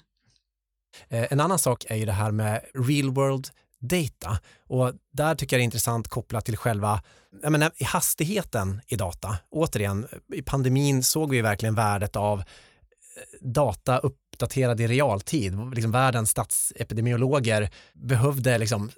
[1.09, 3.47] Eh, en annan sak är ju det här med real world
[3.81, 7.01] data och där tycker jag det är intressant kopplat till själva
[7.41, 9.37] jag menar, hastigheten i data.
[9.49, 12.45] Återigen, i pandemin såg vi verkligen värdet av eh,
[13.41, 15.73] data uppdaterad i realtid.
[15.75, 18.91] Liksom världens statsepidemiologer behövde liksom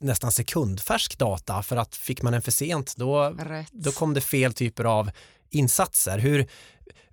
[0.00, 3.36] nästan sekundfärsk data för att fick man en för sent då,
[3.72, 5.10] då kom det fel typer av
[5.50, 6.18] insatser.
[6.18, 6.48] Hur,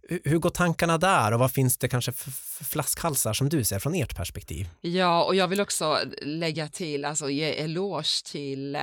[0.09, 2.31] hur går tankarna där och vad finns det kanske för
[2.63, 4.69] flaskhalsar som du ser från ert perspektiv?
[4.81, 8.81] Ja, och jag vill också lägga till, alltså ge eloge till eh,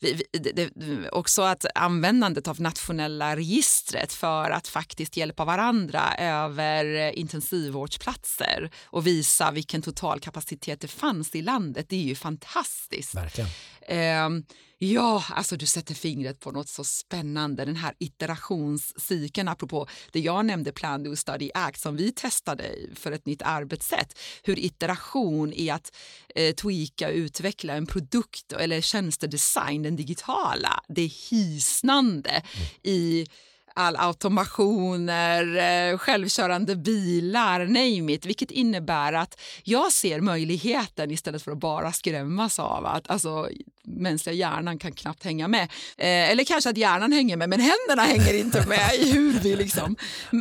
[0.00, 7.10] vi, det, det, också att användandet av nationella registret för att faktiskt hjälpa varandra över
[7.18, 11.86] intensivvårdsplatser och visa vilken totalkapacitet det fanns i landet.
[11.88, 13.14] Det är ju fantastiskt.
[13.14, 13.50] Verkligen.
[13.88, 14.44] Eh,
[14.84, 17.64] Ja, alltså du sätter fingret på något så spännande.
[17.64, 23.12] Den här iterationscykeln, apropå det jag nämnde Plan, Do, Study, Act som vi testade för
[23.12, 24.18] ett nytt arbetssätt.
[24.42, 25.96] Hur iteration i att
[26.34, 32.68] eh, tweaka och utveckla en produkt eller tjänstedesign, den digitala, det är hisnande mm.
[32.82, 33.26] i
[33.74, 41.52] all automationer, eh, självkörande bilar, name it, vilket innebär att jag ser möjligheten istället för
[41.52, 43.48] att bara skrämmas av att alltså,
[43.84, 45.62] mänskliga hjärnan kan knappt hänga med.
[45.98, 48.94] Eh, eller kanske att hjärnan hänger med, men händerna hänger inte med.
[48.94, 49.96] I hur vi liksom...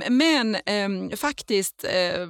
[0.09, 2.27] Men eh, faktiskt eh,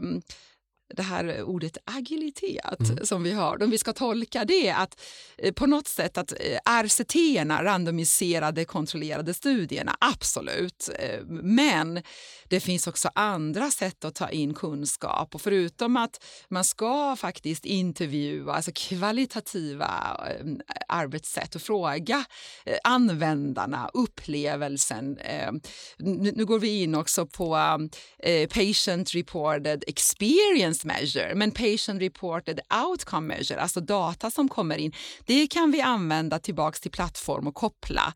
[0.95, 3.05] det här ordet agilitet mm.
[3.05, 5.01] som vi har, om vi ska tolka det att
[5.37, 7.15] eh, på något sätt att eh, RCT,
[7.63, 10.89] randomiserade kontrollerade studierna, absolut.
[10.99, 12.01] Eh, men
[12.51, 17.65] det finns också andra sätt att ta in kunskap och förutom att man ska faktiskt
[17.65, 20.45] intervjua, alltså kvalitativa eh,
[20.87, 22.25] arbetssätt och fråga
[22.65, 25.17] eh, användarna, upplevelsen.
[25.17, 25.51] Eh,
[25.97, 27.57] nu går vi in också på
[28.53, 34.91] patient reported experience measure, men patient reported outcome measure, alltså data som kommer in,
[35.25, 38.13] det kan vi använda tillbaks till plattform och koppla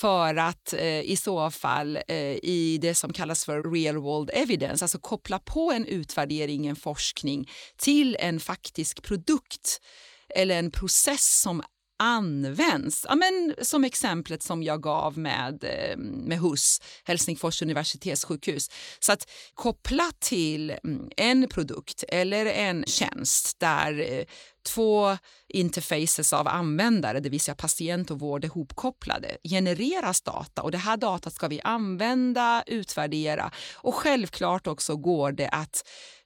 [0.00, 4.84] för att eh, i så fall eh, i det som kallas för real world evidence,
[4.84, 9.80] alltså koppla på en utvärdering, en forskning till en faktisk produkt
[10.34, 11.62] eller en process som
[11.98, 13.06] används.
[13.08, 18.70] Ja, men som exemplet som jag gav med, eh, med HUS, Helsingfors universitetssjukhus.
[19.00, 24.24] Så att koppla till mm, en produkt eller en tjänst där eh,
[24.66, 25.16] två
[25.48, 30.78] interfaces av användare, det vill säga patient och vård är hopkopplade, genereras data och det
[30.78, 35.82] här datat ska vi använda, utvärdera och självklart också går det att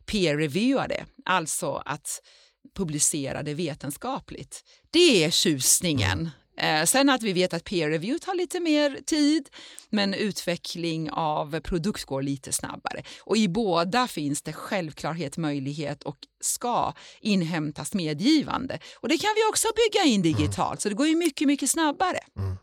[0.06, 2.20] peer-reviewa det, alltså att
[2.76, 4.64] publicera det vetenskapligt.
[4.90, 6.30] Det är tjusningen.
[6.60, 9.48] Eh, sen att vi vet att peer review tar lite mer tid,
[9.90, 13.02] men utveckling av produkt går lite snabbare.
[13.20, 18.78] Och i båda finns det självklarhet, möjlighet och ska inhämtas medgivande.
[18.94, 20.80] Och det kan vi också bygga in digitalt, mm.
[20.80, 22.18] så det går ju mycket, mycket snabbare.
[22.38, 22.56] Mm.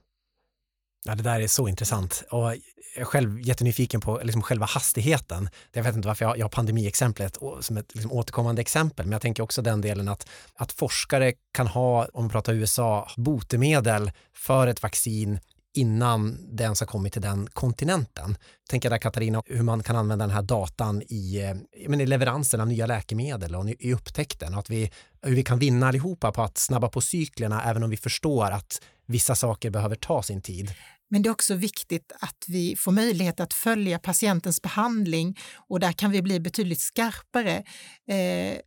[1.08, 2.24] Ja, det där är så intressant.
[2.30, 2.62] Och jag
[2.96, 5.50] är själv jättenyfiken på liksom själva hastigheten.
[5.74, 9.22] Jag vet inte varför jag, jag har pandemiexemplet som ett liksom återkommande exempel, men jag
[9.22, 14.68] tänker också den delen att, att forskare kan ha, om vi pratar USA, botemedel för
[14.68, 15.40] ett vaccin
[15.74, 18.38] innan det ens har kommit till den kontinenten.
[18.70, 22.62] Tänker där Katarina, hur man kan använda den här datan i, eh, men i leveransen
[22.62, 24.92] av nya läkemedel och i upptäckten och att vi,
[25.22, 28.82] hur vi kan vinna allihopa på att snabba på cyklerna även om vi förstår att
[29.06, 30.74] vissa saker behöver ta sin tid.
[31.10, 35.92] Men det är också viktigt att vi får möjlighet att följa patientens behandling och där
[35.92, 37.64] kan vi bli betydligt skarpare.
[38.08, 38.60] Eh,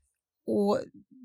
[0.46, 0.78] och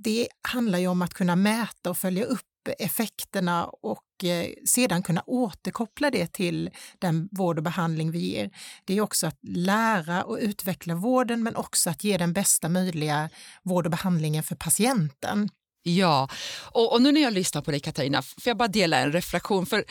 [0.04, 2.42] det handlar ju om att kunna mäta och följa upp
[2.80, 8.52] effekterna och eh, sedan kunna återkoppla det till den vård och behandling vi ger.
[8.86, 13.30] Det är också att lära och utveckla vården men också att ge den bästa möjliga
[13.64, 15.50] vård och behandlingen för patienten.
[15.84, 16.30] Ja,
[16.72, 19.66] och, och nu när jag lyssnar på dig Katarina, får jag bara dela en reflektion.
[19.66, 19.86] För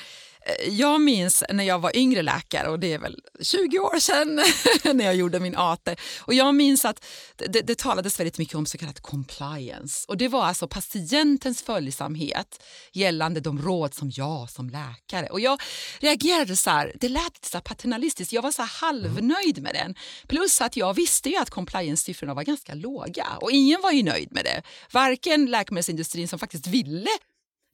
[0.46, 4.40] Eh, jag minns när jag var yngre läkare, och det är väl 20 år sedan,
[4.96, 5.96] när jag gjorde min AT.
[6.20, 7.04] Och jag minns att
[7.37, 10.04] det, det talades väldigt mycket om så kallad compliance.
[10.09, 15.26] Och Det var alltså patientens följsamhet gällande de råd som jag som läkare...
[15.26, 15.61] Och Jag
[16.00, 19.94] reagerade så här, det lät så paternalistiskt, jag var så halvnöjd med den.
[20.28, 24.33] Plus att jag visste ju att compliance-siffrorna var ganska låga och ingen var ju nöjd
[24.33, 24.62] med det.
[24.92, 27.11] Varken läkemedelsindustrin som faktiskt ville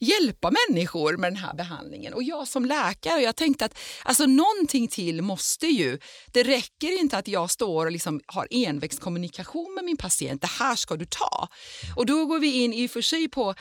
[0.01, 2.15] hjälpa människor med den här behandlingen.
[2.15, 5.99] Och jag som läkare, jag tänkte att alltså, någonting till måste ju...
[6.33, 10.41] Det räcker inte att jag står och liksom har envägskommunikation med min patient.
[10.41, 11.49] Det här ska du ta.
[11.97, 13.55] Och då går vi in i och för sig på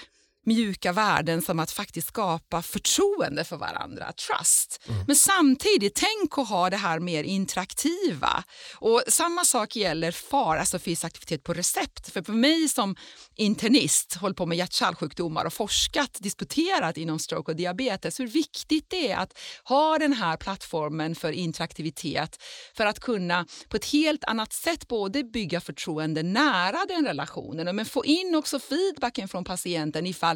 [0.45, 4.81] mjuka värden som att faktiskt skapa förtroende för varandra, trust.
[4.87, 5.03] Mm.
[5.07, 8.43] Men samtidigt, tänk att ha det här mer interaktiva.
[8.75, 12.09] Och Samma sak gäller FAR, alltså fysisk aktivitet på recept.
[12.13, 12.95] För för mig som
[13.35, 19.11] internist, håller på med hjärt-kärlsjukdomar och forskat, disputerat inom stroke och diabetes, hur viktigt det
[19.11, 24.53] är att ha den här plattformen för interaktivitet för att kunna på ett helt annat
[24.53, 30.28] sätt både bygga förtroende nära den relationen men få in också feedbacken från patienten ifall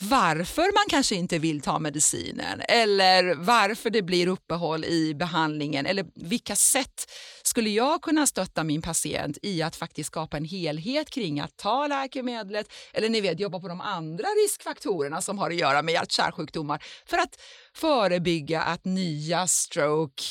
[0.00, 6.06] varför man kanske inte vill ta medicinen eller varför det blir uppehåll i behandlingen eller
[6.14, 7.10] vilka sätt
[7.42, 11.86] skulle jag kunna stötta min patient i att faktiskt skapa en helhet kring att ta
[11.86, 16.84] läkemedlet eller ni vet jobba på de andra riskfaktorerna som har att göra med hjärt-kärlsjukdomar
[17.06, 17.40] för att
[17.74, 20.22] förebygga att nya stroke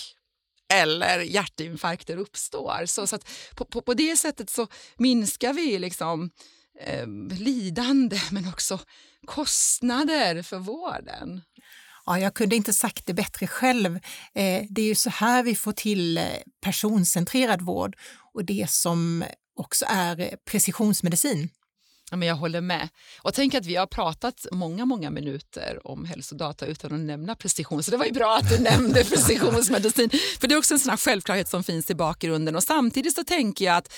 [0.74, 2.86] eller hjärtinfarkter uppstår.
[2.86, 6.32] Så, så att på, på, på det sättet så minskar vi liksom
[6.80, 7.08] eh,
[7.40, 8.80] lidande men också
[9.26, 11.42] kostnader för vården.
[12.06, 13.96] Ja, jag kunde inte sagt det bättre själv.
[14.36, 16.24] Eh, det är ju så här vi får till eh,
[16.62, 17.96] personcentrerad vård
[18.34, 19.24] och det som
[19.56, 21.50] också är precisionsmedicin.
[22.12, 22.90] Ja, men jag håller med.
[23.22, 27.84] Och tänk att vi har pratat många, många minuter om hälsodata utan att nämna precision.
[27.84, 30.10] Så det var ju bra att du nämnde precisionsmedicin.
[30.40, 32.56] För det är också en sån självklarhet som finns i bakgrunden.
[32.56, 33.94] Och samtidigt så tänker jag att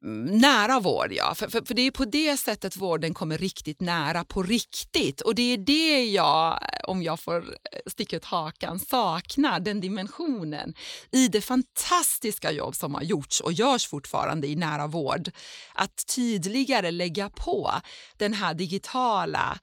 [0.00, 1.34] Nära vård, ja.
[1.34, 5.20] För, för, för, det är på det sättet vården kommer riktigt nära på riktigt.
[5.20, 10.74] Och det är det jag, om jag får eh, sticka ut hakan, saknar, den dimensionen
[11.10, 15.30] i det fantastiska jobb som har gjorts och görs fortfarande i nära vård.
[15.74, 17.72] Att tydligare lägga på
[18.16, 19.58] den här digitala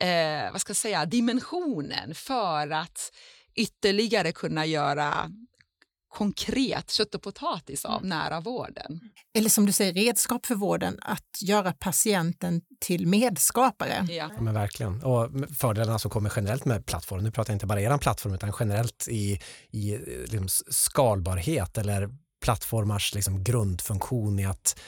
[0.00, 3.12] eh, vad ska jag säga, dimensionen för att
[3.54, 5.30] ytterligare kunna göra
[6.08, 8.08] konkret kött och potatis av mm.
[8.08, 9.00] nära vården.
[9.34, 14.06] Eller som du säger, redskap för vården, att göra patienten till medskapare.
[14.08, 14.30] Ja.
[14.36, 15.02] ja men verkligen.
[15.02, 18.52] Och fördelarna som kommer generellt med plattform, nu pratar jag inte bara er plattform utan
[18.60, 19.40] generellt i,
[19.70, 22.08] i liksom skalbarhet eller
[22.44, 24.80] plattformars liksom grundfunktion i att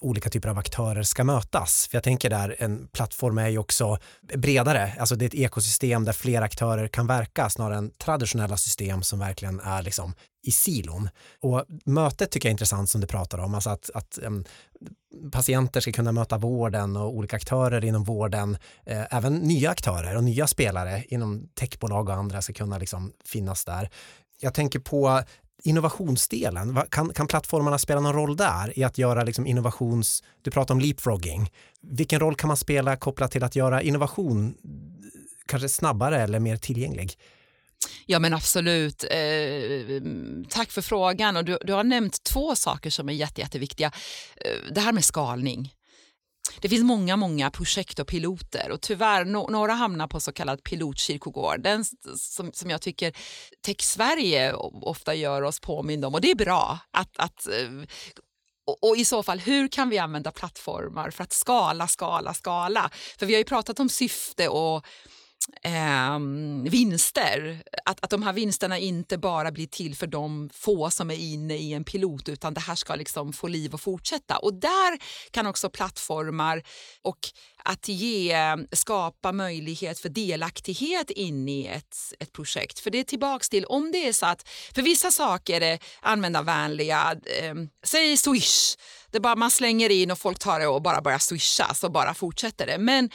[0.00, 1.88] olika typer av aktörer ska mötas.
[1.90, 3.98] För jag tänker där, en plattform är ju också
[4.34, 9.02] bredare, alltså det är ett ekosystem där fler aktörer kan verka snarare än traditionella system
[9.02, 11.08] som verkligen är liksom i silon.
[11.40, 14.44] Och mötet tycker jag är intressant som du pratar om, alltså att, att um,
[15.32, 20.24] patienter ska kunna möta vården och olika aktörer inom vården, eh, även nya aktörer och
[20.24, 23.90] nya spelare inom techbolag och andra ska kunna liksom finnas där.
[24.40, 25.22] Jag tänker på
[25.62, 30.74] innovationsdelen, kan, kan plattformarna spela någon roll där i att göra liksom innovations, du pratar
[30.74, 31.50] om leapfrogging,
[31.80, 34.54] vilken roll kan man spela kopplat till att göra innovation
[35.46, 37.18] kanske snabbare eller mer tillgänglig?
[38.06, 39.04] Ja men absolut.
[39.04, 40.02] Eh,
[40.48, 41.36] tack för frågan.
[41.36, 43.92] Och du, du har nämnt två saker som är jätte, jätteviktiga.
[44.36, 45.74] Eh, det här med skalning.
[46.60, 50.64] Det finns många, många projekt och piloter och tyvärr no några hamnar på så kallad
[50.64, 51.60] pilotkyrkogård.
[51.60, 51.84] Den
[52.16, 53.16] som, som jag tycker
[53.62, 54.52] Tech Sverige
[54.82, 57.86] ofta gör oss påminna om och det är bra att, att eh,
[58.82, 62.90] och, i så fall, hur kan vi använda plattformar för att skala, skala, skala?
[63.18, 64.86] För vi har ju pratat om syfte och
[65.62, 66.18] eh,
[66.70, 67.62] vinster.
[67.84, 71.56] Att, att de här vinsterna inte bara blir till för de få som är inne
[71.56, 74.36] i en pilot utan det här ska liksom få liv och fortsätta.
[74.36, 74.98] Och där
[75.30, 76.62] kan också plattformar
[77.02, 77.18] och
[77.64, 78.36] att ge,
[78.72, 82.78] skapa möjlighet för delaktighet in i ett, ett projekt.
[82.78, 87.16] För det är tillbaks till om det är så att för vissa saker är användarvänliga,
[87.42, 88.76] eh, säg Swish,
[89.10, 92.14] det bara man slänger in och folk tar det och bara börjar swisha så bara
[92.14, 92.78] fortsätter det.
[92.78, 93.10] Men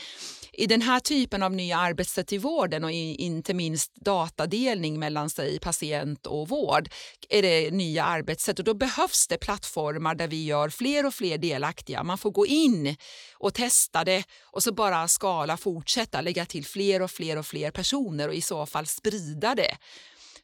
[0.54, 5.30] i den här typen av nya arbetssätt i vården och i, inte minst datadelning mellan
[5.30, 6.90] sig patient och vård
[7.30, 11.38] är det nya arbetssätt och då behövs det plattformar där vi gör fler och fler
[11.38, 12.04] delaktiga.
[12.04, 12.96] Man får gå in
[13.34, 17.72] och testa det och så bara skala, fortsätta, lägga till fler och fler och fler
[17.72, 19.78] personer och i så fall sprida det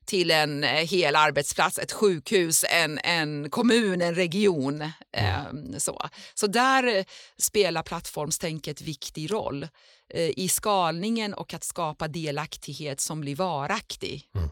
[0.10, 4.82] till en eh, hel arbetsplats, ett sjukhus, en, en kommun, en region.
[5.12, 5.44] Eh,
[5.78, 6.10] så.
[6.34, 7.06] så där
[7.38, 9.68] spelar plattformstänket viktig roll
[10.14, 14.24] eh, i skalningen och att skapa delaktighet som blir varaktig.
[14.36, 14.50] Mm.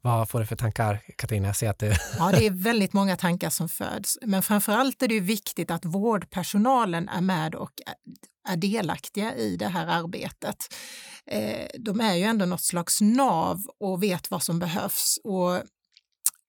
[0.00, 1.46] Vad får du för tankar, Katarina?
[1.46, 1.98] Jag ser att det...
[2.18, 4.18] ja, det är väldigt många tankar som föds.
[4.22, 7.70] Men framför allt är det viktigt att vårdpersonalen är med och
[8.48, 10.74] är delaktiga i det här arbetet.
[11.26, 15.18] Eh, de är ju ändå något slags nav och vet vad som behövs.
[15.24, 15.62] Och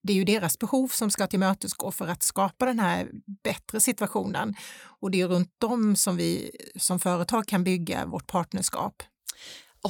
[0.04, 3.10] det är ju deras behov som ska tillmötesgå för att skapa den här
[3.44, 4.56] bättre situationen.
[5.00, 9.04] Och det är runt dem som vi som företag kan bygga vårt partnerskap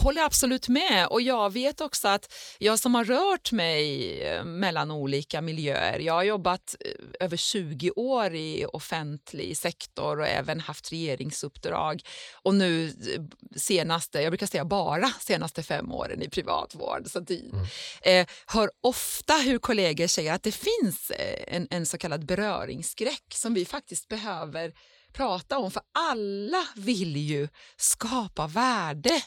[0.02, 1.08] håller absolut med.
[1.08, 6.14] Och jag vet också att jag som har rört mig eh, mellan olika miljöer, jag
[6.14, 12.02] har jobbat eh, över 20 år i offentlig sektor och även haft regeringsuppdrag
[12.34, 13.22] och nu eh,
[13.56, 17.08] senaste, jag brukar säga bara senaste fem åren i privatvård.
[17.08, 17.66] Så det, mm.
[18.02, 21.12] eh, hör ofta hur kollegor säger att det finns
[21.48, 24.74] en, en så kallad beröringsskräck som vi faktiskt behöver
[25.18, 27.47] prata om, för alla vill ju
[27.78, 29.22] skapa värde.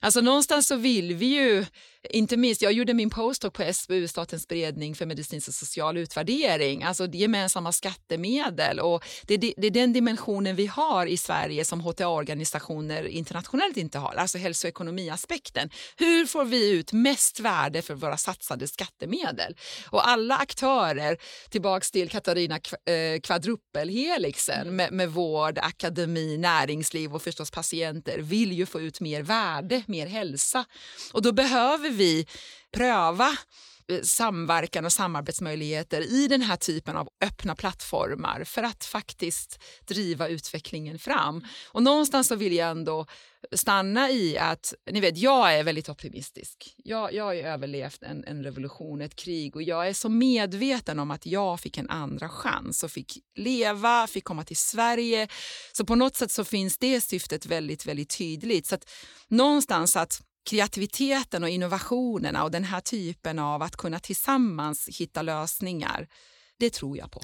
[0.00, 1.66] Alltså någonstans så vill vi ju
[2.10, 6.82] inte minst, jag gjorde min postdoc på SBU, Statens beredning för medicinsk och social utvärdering,
[6.82, 8.80] alltså gemensamma skattemedel.
[8.80, 13.98] Och det, det, det är den dimensionen vi har i Sverige som HTA-organisationer internationellt inte
[13.98, 15.70] har, alltså hälsoekonomiaspekten.
[15.96, 19.56] Hur får vi ut mest värde för våra satsade skattemedel?
[19.90, 21.16] Och alla aktörer,
[21.50, 24.76] tillbaks till Katarina eh, kvadrupelhelixen mm.
[24.76, 30.06] med, med vård, akademi, näringsliv och förstås patienter vill ju få ut mer värde, mer
[30.06, 30.64] hälsa.
[31.12, 32.26] Och då behöver vi
[32.72, 33.36] pröva
[33.88, 40.28] eh, samverkan och samarbetsmöjligheter i den här typen av öppna plattformar för att faktiskt driva
[40.28, 41.44] utvecklingen fram.
[41.68, 43.06] Och någonstans så vill jag ändå
[43.52, 46.74] stanna i att, ni vet, jag är väldigt optimistisk.
[46.76, 51.10] Jag, jag har överlevt en, en revolution, ett krig och jag är så medveten om
[51.10, 55.28] att jag fick en andra chans och fick leva, fick komma till Sverige.
[55.72, 58.66] Så på något sätt så finns det syftet väldigt, väldigt tydligt.
[58.66, 58.90] Så att
[59.28, 66.08] någonstans att kreativiteten och innovationerna och den här typen av att kunna tillsammans hitta lösningar,
[66.58, 67.20] det tror jag på.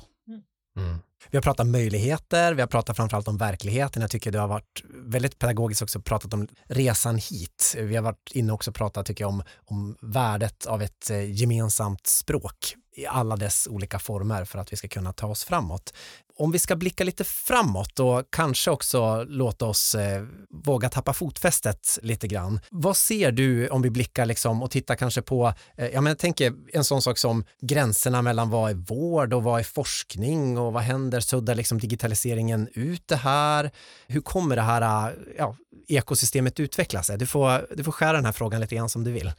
[0.76, 0.98] Mm.
[1.30, 4.02] Vi har pratat möjligheter, vi har pratat framförallt om verkligheten.
[4.02, 7.74] Jag tycker det har varit väldigt pedagogiskt också pratat om resan hit.
[7.78, 11.30] Vi har varit inne också och pratat tycker jag, om, om värdet av ett eh,
[11.30, 15.92] gemensamt språk i alla dess olika former för att vi ska kunna ta oss framåt
[16.36, 20.24] om vi ska blicka lite framåt och kanske också låta oss eh,
[20.64, 22.60] våga tappa fotfästet lite grann.
[22.70, 26.18] Vad ser du om vi blickar liksom och tittar kanske på, eh, ja men jag
[26.18, 30.72] tänker en sån sak som gränserna mellan vad är vård och vad är forskning och
[30.72, 33.70] vad händer, suddar liksom digitaliseringen ut det här?
[34.06, 35.56] Hur kommer det här eh, ja,
[35.88, 37.18] ekosystemet utveckla sig?
[37.18, 39.32] Du får, du får skära den här frågan lite grann som du vill.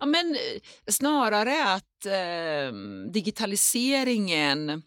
[0.00, 0.60] Ja, men eh,
[0.92, 2.78] snarare att eh,
[3.12, 4.82] digitaliseringen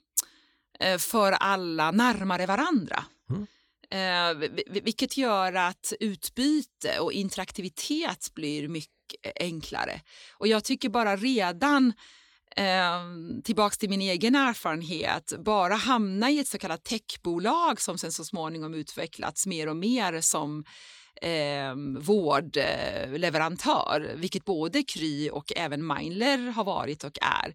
[0.80, 3.04] Eh, för alla närmare varandra.
[3.30, 3.48] Mm.
[3.90, 4.50] Eh,
[4.84, 8.98] vilket gör att utbyte och interaktivitet blir mycket
[9.36, 10.02] enklare.
[10.32, 11.94] Och jag tycker bara redan
[12.56, 13.02] eh,
[13.44, 18.26] tillbaks till min egen erfarenhet, bara hamna i ett så kallat techbolag som sen så
[18.26, 20.64] småningom utvecklats mer och mer som
[21.22, 27.54] eh, vårdleverantör, vilket både Kry och även Mindler har varit och är.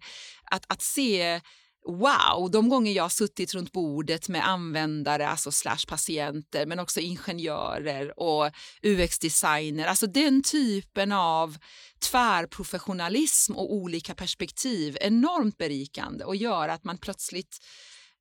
[0.51, 1.41] Att, att se
[1.85, 6.99] wow, de gånger jag har suttit runt bordet med användare, alltså slash patienter, men också
[6.99, 11.57] ingenjörer och UX-designer, alltså den typen av
[11.99, 17.57] tvärprofessionalism och olika perspektiv, enormt berikande och gör att man plötsligt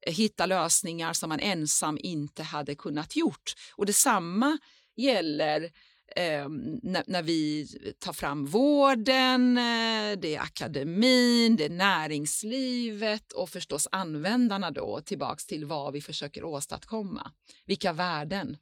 [0.07, 3.53] eh, hittar lösningar som man ensam inte hade kunnat gjort.
[3.77, 4.59] Och detsamma
[4.97, 5.71] gäller
[6.17, 6.49] eh,
[6.83, 13.89] när, när, vi tar fram vården, eh, det är akademin, det är näringslivet och förstås
[13.93, 17.31] användarna då tillbaks till vad vi försöker åstadkomma.
[17.67, 18.57] Vilka värden?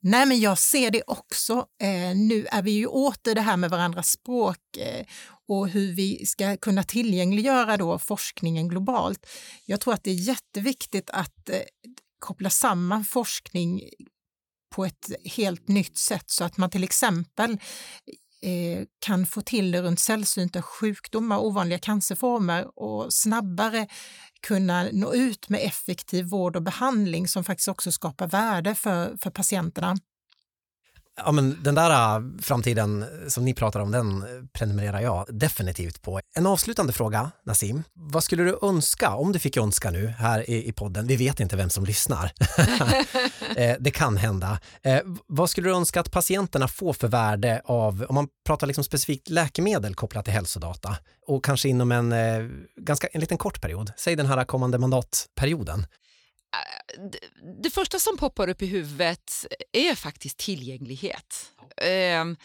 [0.00, 1.66] Nej, men jag ser det också.
[1.82, 5.06] Eh, nu är vi ju åter det här med varandras språk eh,
[5.48, 9.26] och hur vi ska kunna tillgängliggöra då forskningen globalt.
[9.64, 11.60] Jag tror att det är jätteviktigt att eh,
[12.18, 13.82] koppla samman forskning
[14.74, 17.50] på ett helt nytt sätt så att man till exempel
[18.42, 23.86] eh, kan få till det runt sällsynta sjukdomar, ovanliga cancerformer och snabbare
[24.46, 29.30] kunna nå ut med effektiv vård och behandling som faktiskt också skapar värde för, för
[29.30, 29.96] patienterna.
[31.16, 36.20] Ja, men den där äh, framtiden som ni pratar om, den prenumererar jag definitivt på.
[36.36, 37.82] En avslutande fråga, Nassim.
[37.92, 41.40] Vad skulle du önska, om du fick önska nu här i, i podden, vi vet
[41.40, 42.24] inte vem som lyssnar,
[43.56, 44.60] eh, det kan hända.
[44.82, 48.84] Eh, vad skulle du önska att patienterna får för värde av, om man pratar liksom
[48.84, 50.96] specifikt läkemedel kopplat till hälsodata
[51.26, 55.86] och kanske inom en, eh, ganska, en liten kort period, säg den här kommande mandatperioden.
[57.62, 61.52] Det första som poppar upp i huvudet är faktiskt tillgänglighet.
[61.76, 62.36] Ehm,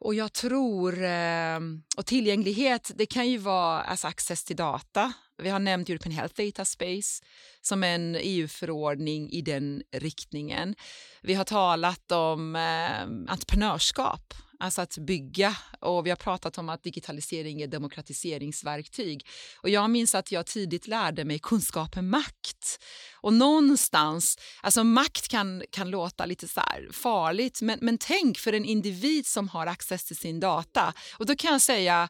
[0.00, 1.02] och jag tror...
[1.02, 5.12] Ehm, och tillgänglighet det kan ju vara alltså access till data.
[5.42, 7.24] Vi har nämnt European Health Data Space
[7.60, 10.74] som en EU-förordning i den riktningen.
[11.22, 13.02] Vi har talat om eh,
[13.32, 15.56] entreprenörskap alltså att bygga.
[15.80, 19.26] Och vi har pratat om att digitalisering är demokratiseringsverktyg.
[19.56, 22.84] Och jag minns att jag tidigt lärde mig kunskap är makt.
[23.14, 26.60] Och någonstans, alltså makt kan, kan låta lite så
[26.92, 30.94] farligt, men, men tänk för en individ som har access till sin data.
[31.18, 32.08] Och då kan jag säga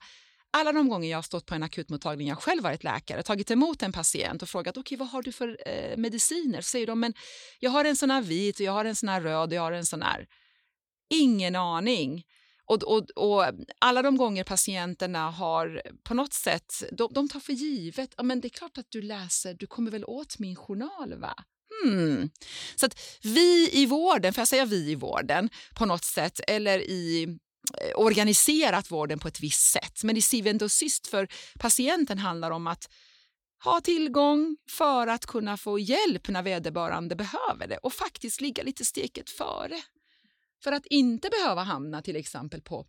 [0.50, 3.82] alla de gånger jag har stått på en akutmottagning, jag själv varit läkare, tagit emot
[3.82, 6.60] en patient och frågat okej, okay, vad har du för eh, mediciner?
[6.60, 7.14] Så säger de, men
[7.58, 9.62] jag har en sån här vit och jag har en sån här röd och jag
[9.62, 10.26] har en sån här.
[11.10, 12.24] Ingen aning.
[12.68, 13.44] Och, och, och,
[13.78, 18.40] alla de gånger patienterna har på något sätt, de, de tar för givet, ja men
[18.40, 21.34] det är klart att du läser, du kommer väl åt min journal va?
[21.82, 22.30] Hmm.
[22.76, 26.78] Så att vi i vården, får jag säga vi i vården på något sätt, eller
[26.78, 27.22] i
[27.80, 30.02] eh, organiserat vården på ett visst sätt.
[30.04, 32.88] Men i syvende och sist för patienten handlar om att
[33.64, 38.84] ha tillgång för att kunna få hjälp när vederbörande behöver det och faktiskt ligga lite
[38.84, 39.82] steget före
[40.62, 42.86] för att inte behöva hamna till exempel på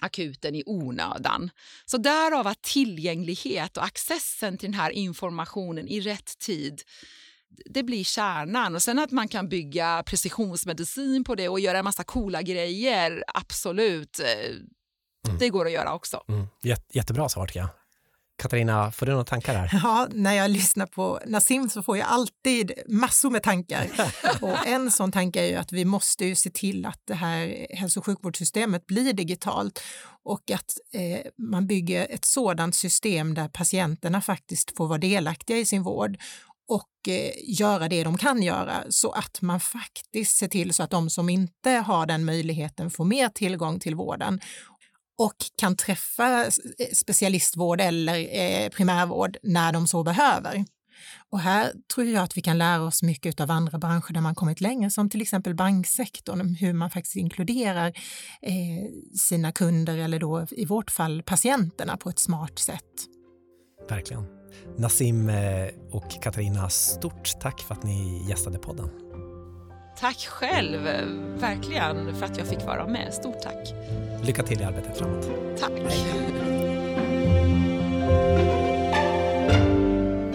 [0.00, 1.50] akuten i onödan.
[1.84, 6.82] Så därav att tillgänglighet och accessen till den här informationen i rätt tid
[7.64, 8.74] det blir kärnan.
[8.74, 13.24] Och sen att man kan bygga precisionsmedicin på det och göra en massa coola grejer,
[13.34, 14.20] absolut.
[14.20, 14.50] Eh,
[15.28, 15.38] mm.
[15.38, 16.24] Det går att göra också.
[16.28, 16.46] Mm.
[16.92, 17.68] Jättebra svar tycker jag.
[18.36, 19.80] Katarina, får du några tankar här?
[19.82, 23.90] Ja, när jag lyssnar på Nassim så får jag alltid massor med tankar.
[24.40, 27.66] och en sån tanke är ju att vi måste ju se till att det här
[27.70, 29.82] hälso och sjukvårdssystemet blir digitalt
[30.24, 35.64] och att eh, man bygger ett sådant system där patienterna faktiskt får vara delaktiga i
[35.64, 36.16] sin vård
[36.68, 40.90] och eh, göra det de kan göra så att man faktiskt ser till så att
[40.90, 44.40] de som inte har den möjligheten får mer tillgång till vården
[45.18, 46.50] och kan träffa eh,
[46.94, 50.64] specialistvård eller eh, primärvård när de så behöver.
[51.30, 54.34] Och här tror jag att vi kan lära oss mycket av andra branscher där man
[54.34, 57.88] kommit längre, som till exempel banksektorn, hur man faktiskt inkluderar
[58.42, 63.08] eh, sina kunder eller då i vårt fall patienterna på ett smart sätt.
[63.88, 64.26] Verkligen.
[64.78, 69.03] Nassim eh, och Katarina, stort tack för att ni gästade podden.
[70.00, 70.80] Tack själv,
[71.40, 73.14] verkligen, för att jag fick vara med.
[73.14, 73.74] Stort tack.
[74.22, 75.30] Lycka till i arbetet framåt.
[75.60, 75.72] Tack.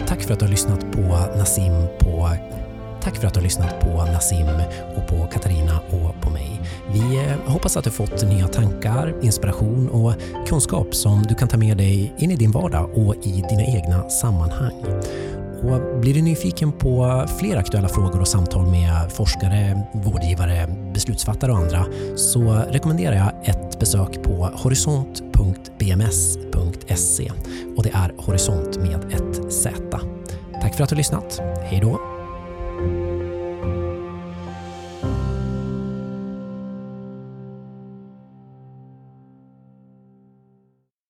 [0.08, 1.00] Tack för att du har lyssnat på
[1.36, 2.30] Nassim på
[3.02, 4.46] Tack för att du har lyssnat på Nassim
[4.96, 6.60] och på Katarina och på mig.
[6.92, 10.12] Vi eh, hoppas att du fått nya tankar, inspiration och
[10.48, 14.08] kunskap som du kan ta med dig in i din vardag och i dina egna
[14.08, 14.84] sammanhang.
[15.62, 21.58] Och blir du nyfiken på fler aktuella frågor och samtal med forskare, vårdgivare, beslutsfattare och
[21.58, 21.86] andra
[22.16, 27.30] så rekommenderar jag ett besök på horisont.bms.se
[27.76, 29.70] och det är horisont med ett Z.
[30.60, 31.40] Tack för att du har lyssnat.
[31.62, 32.19] Hej då!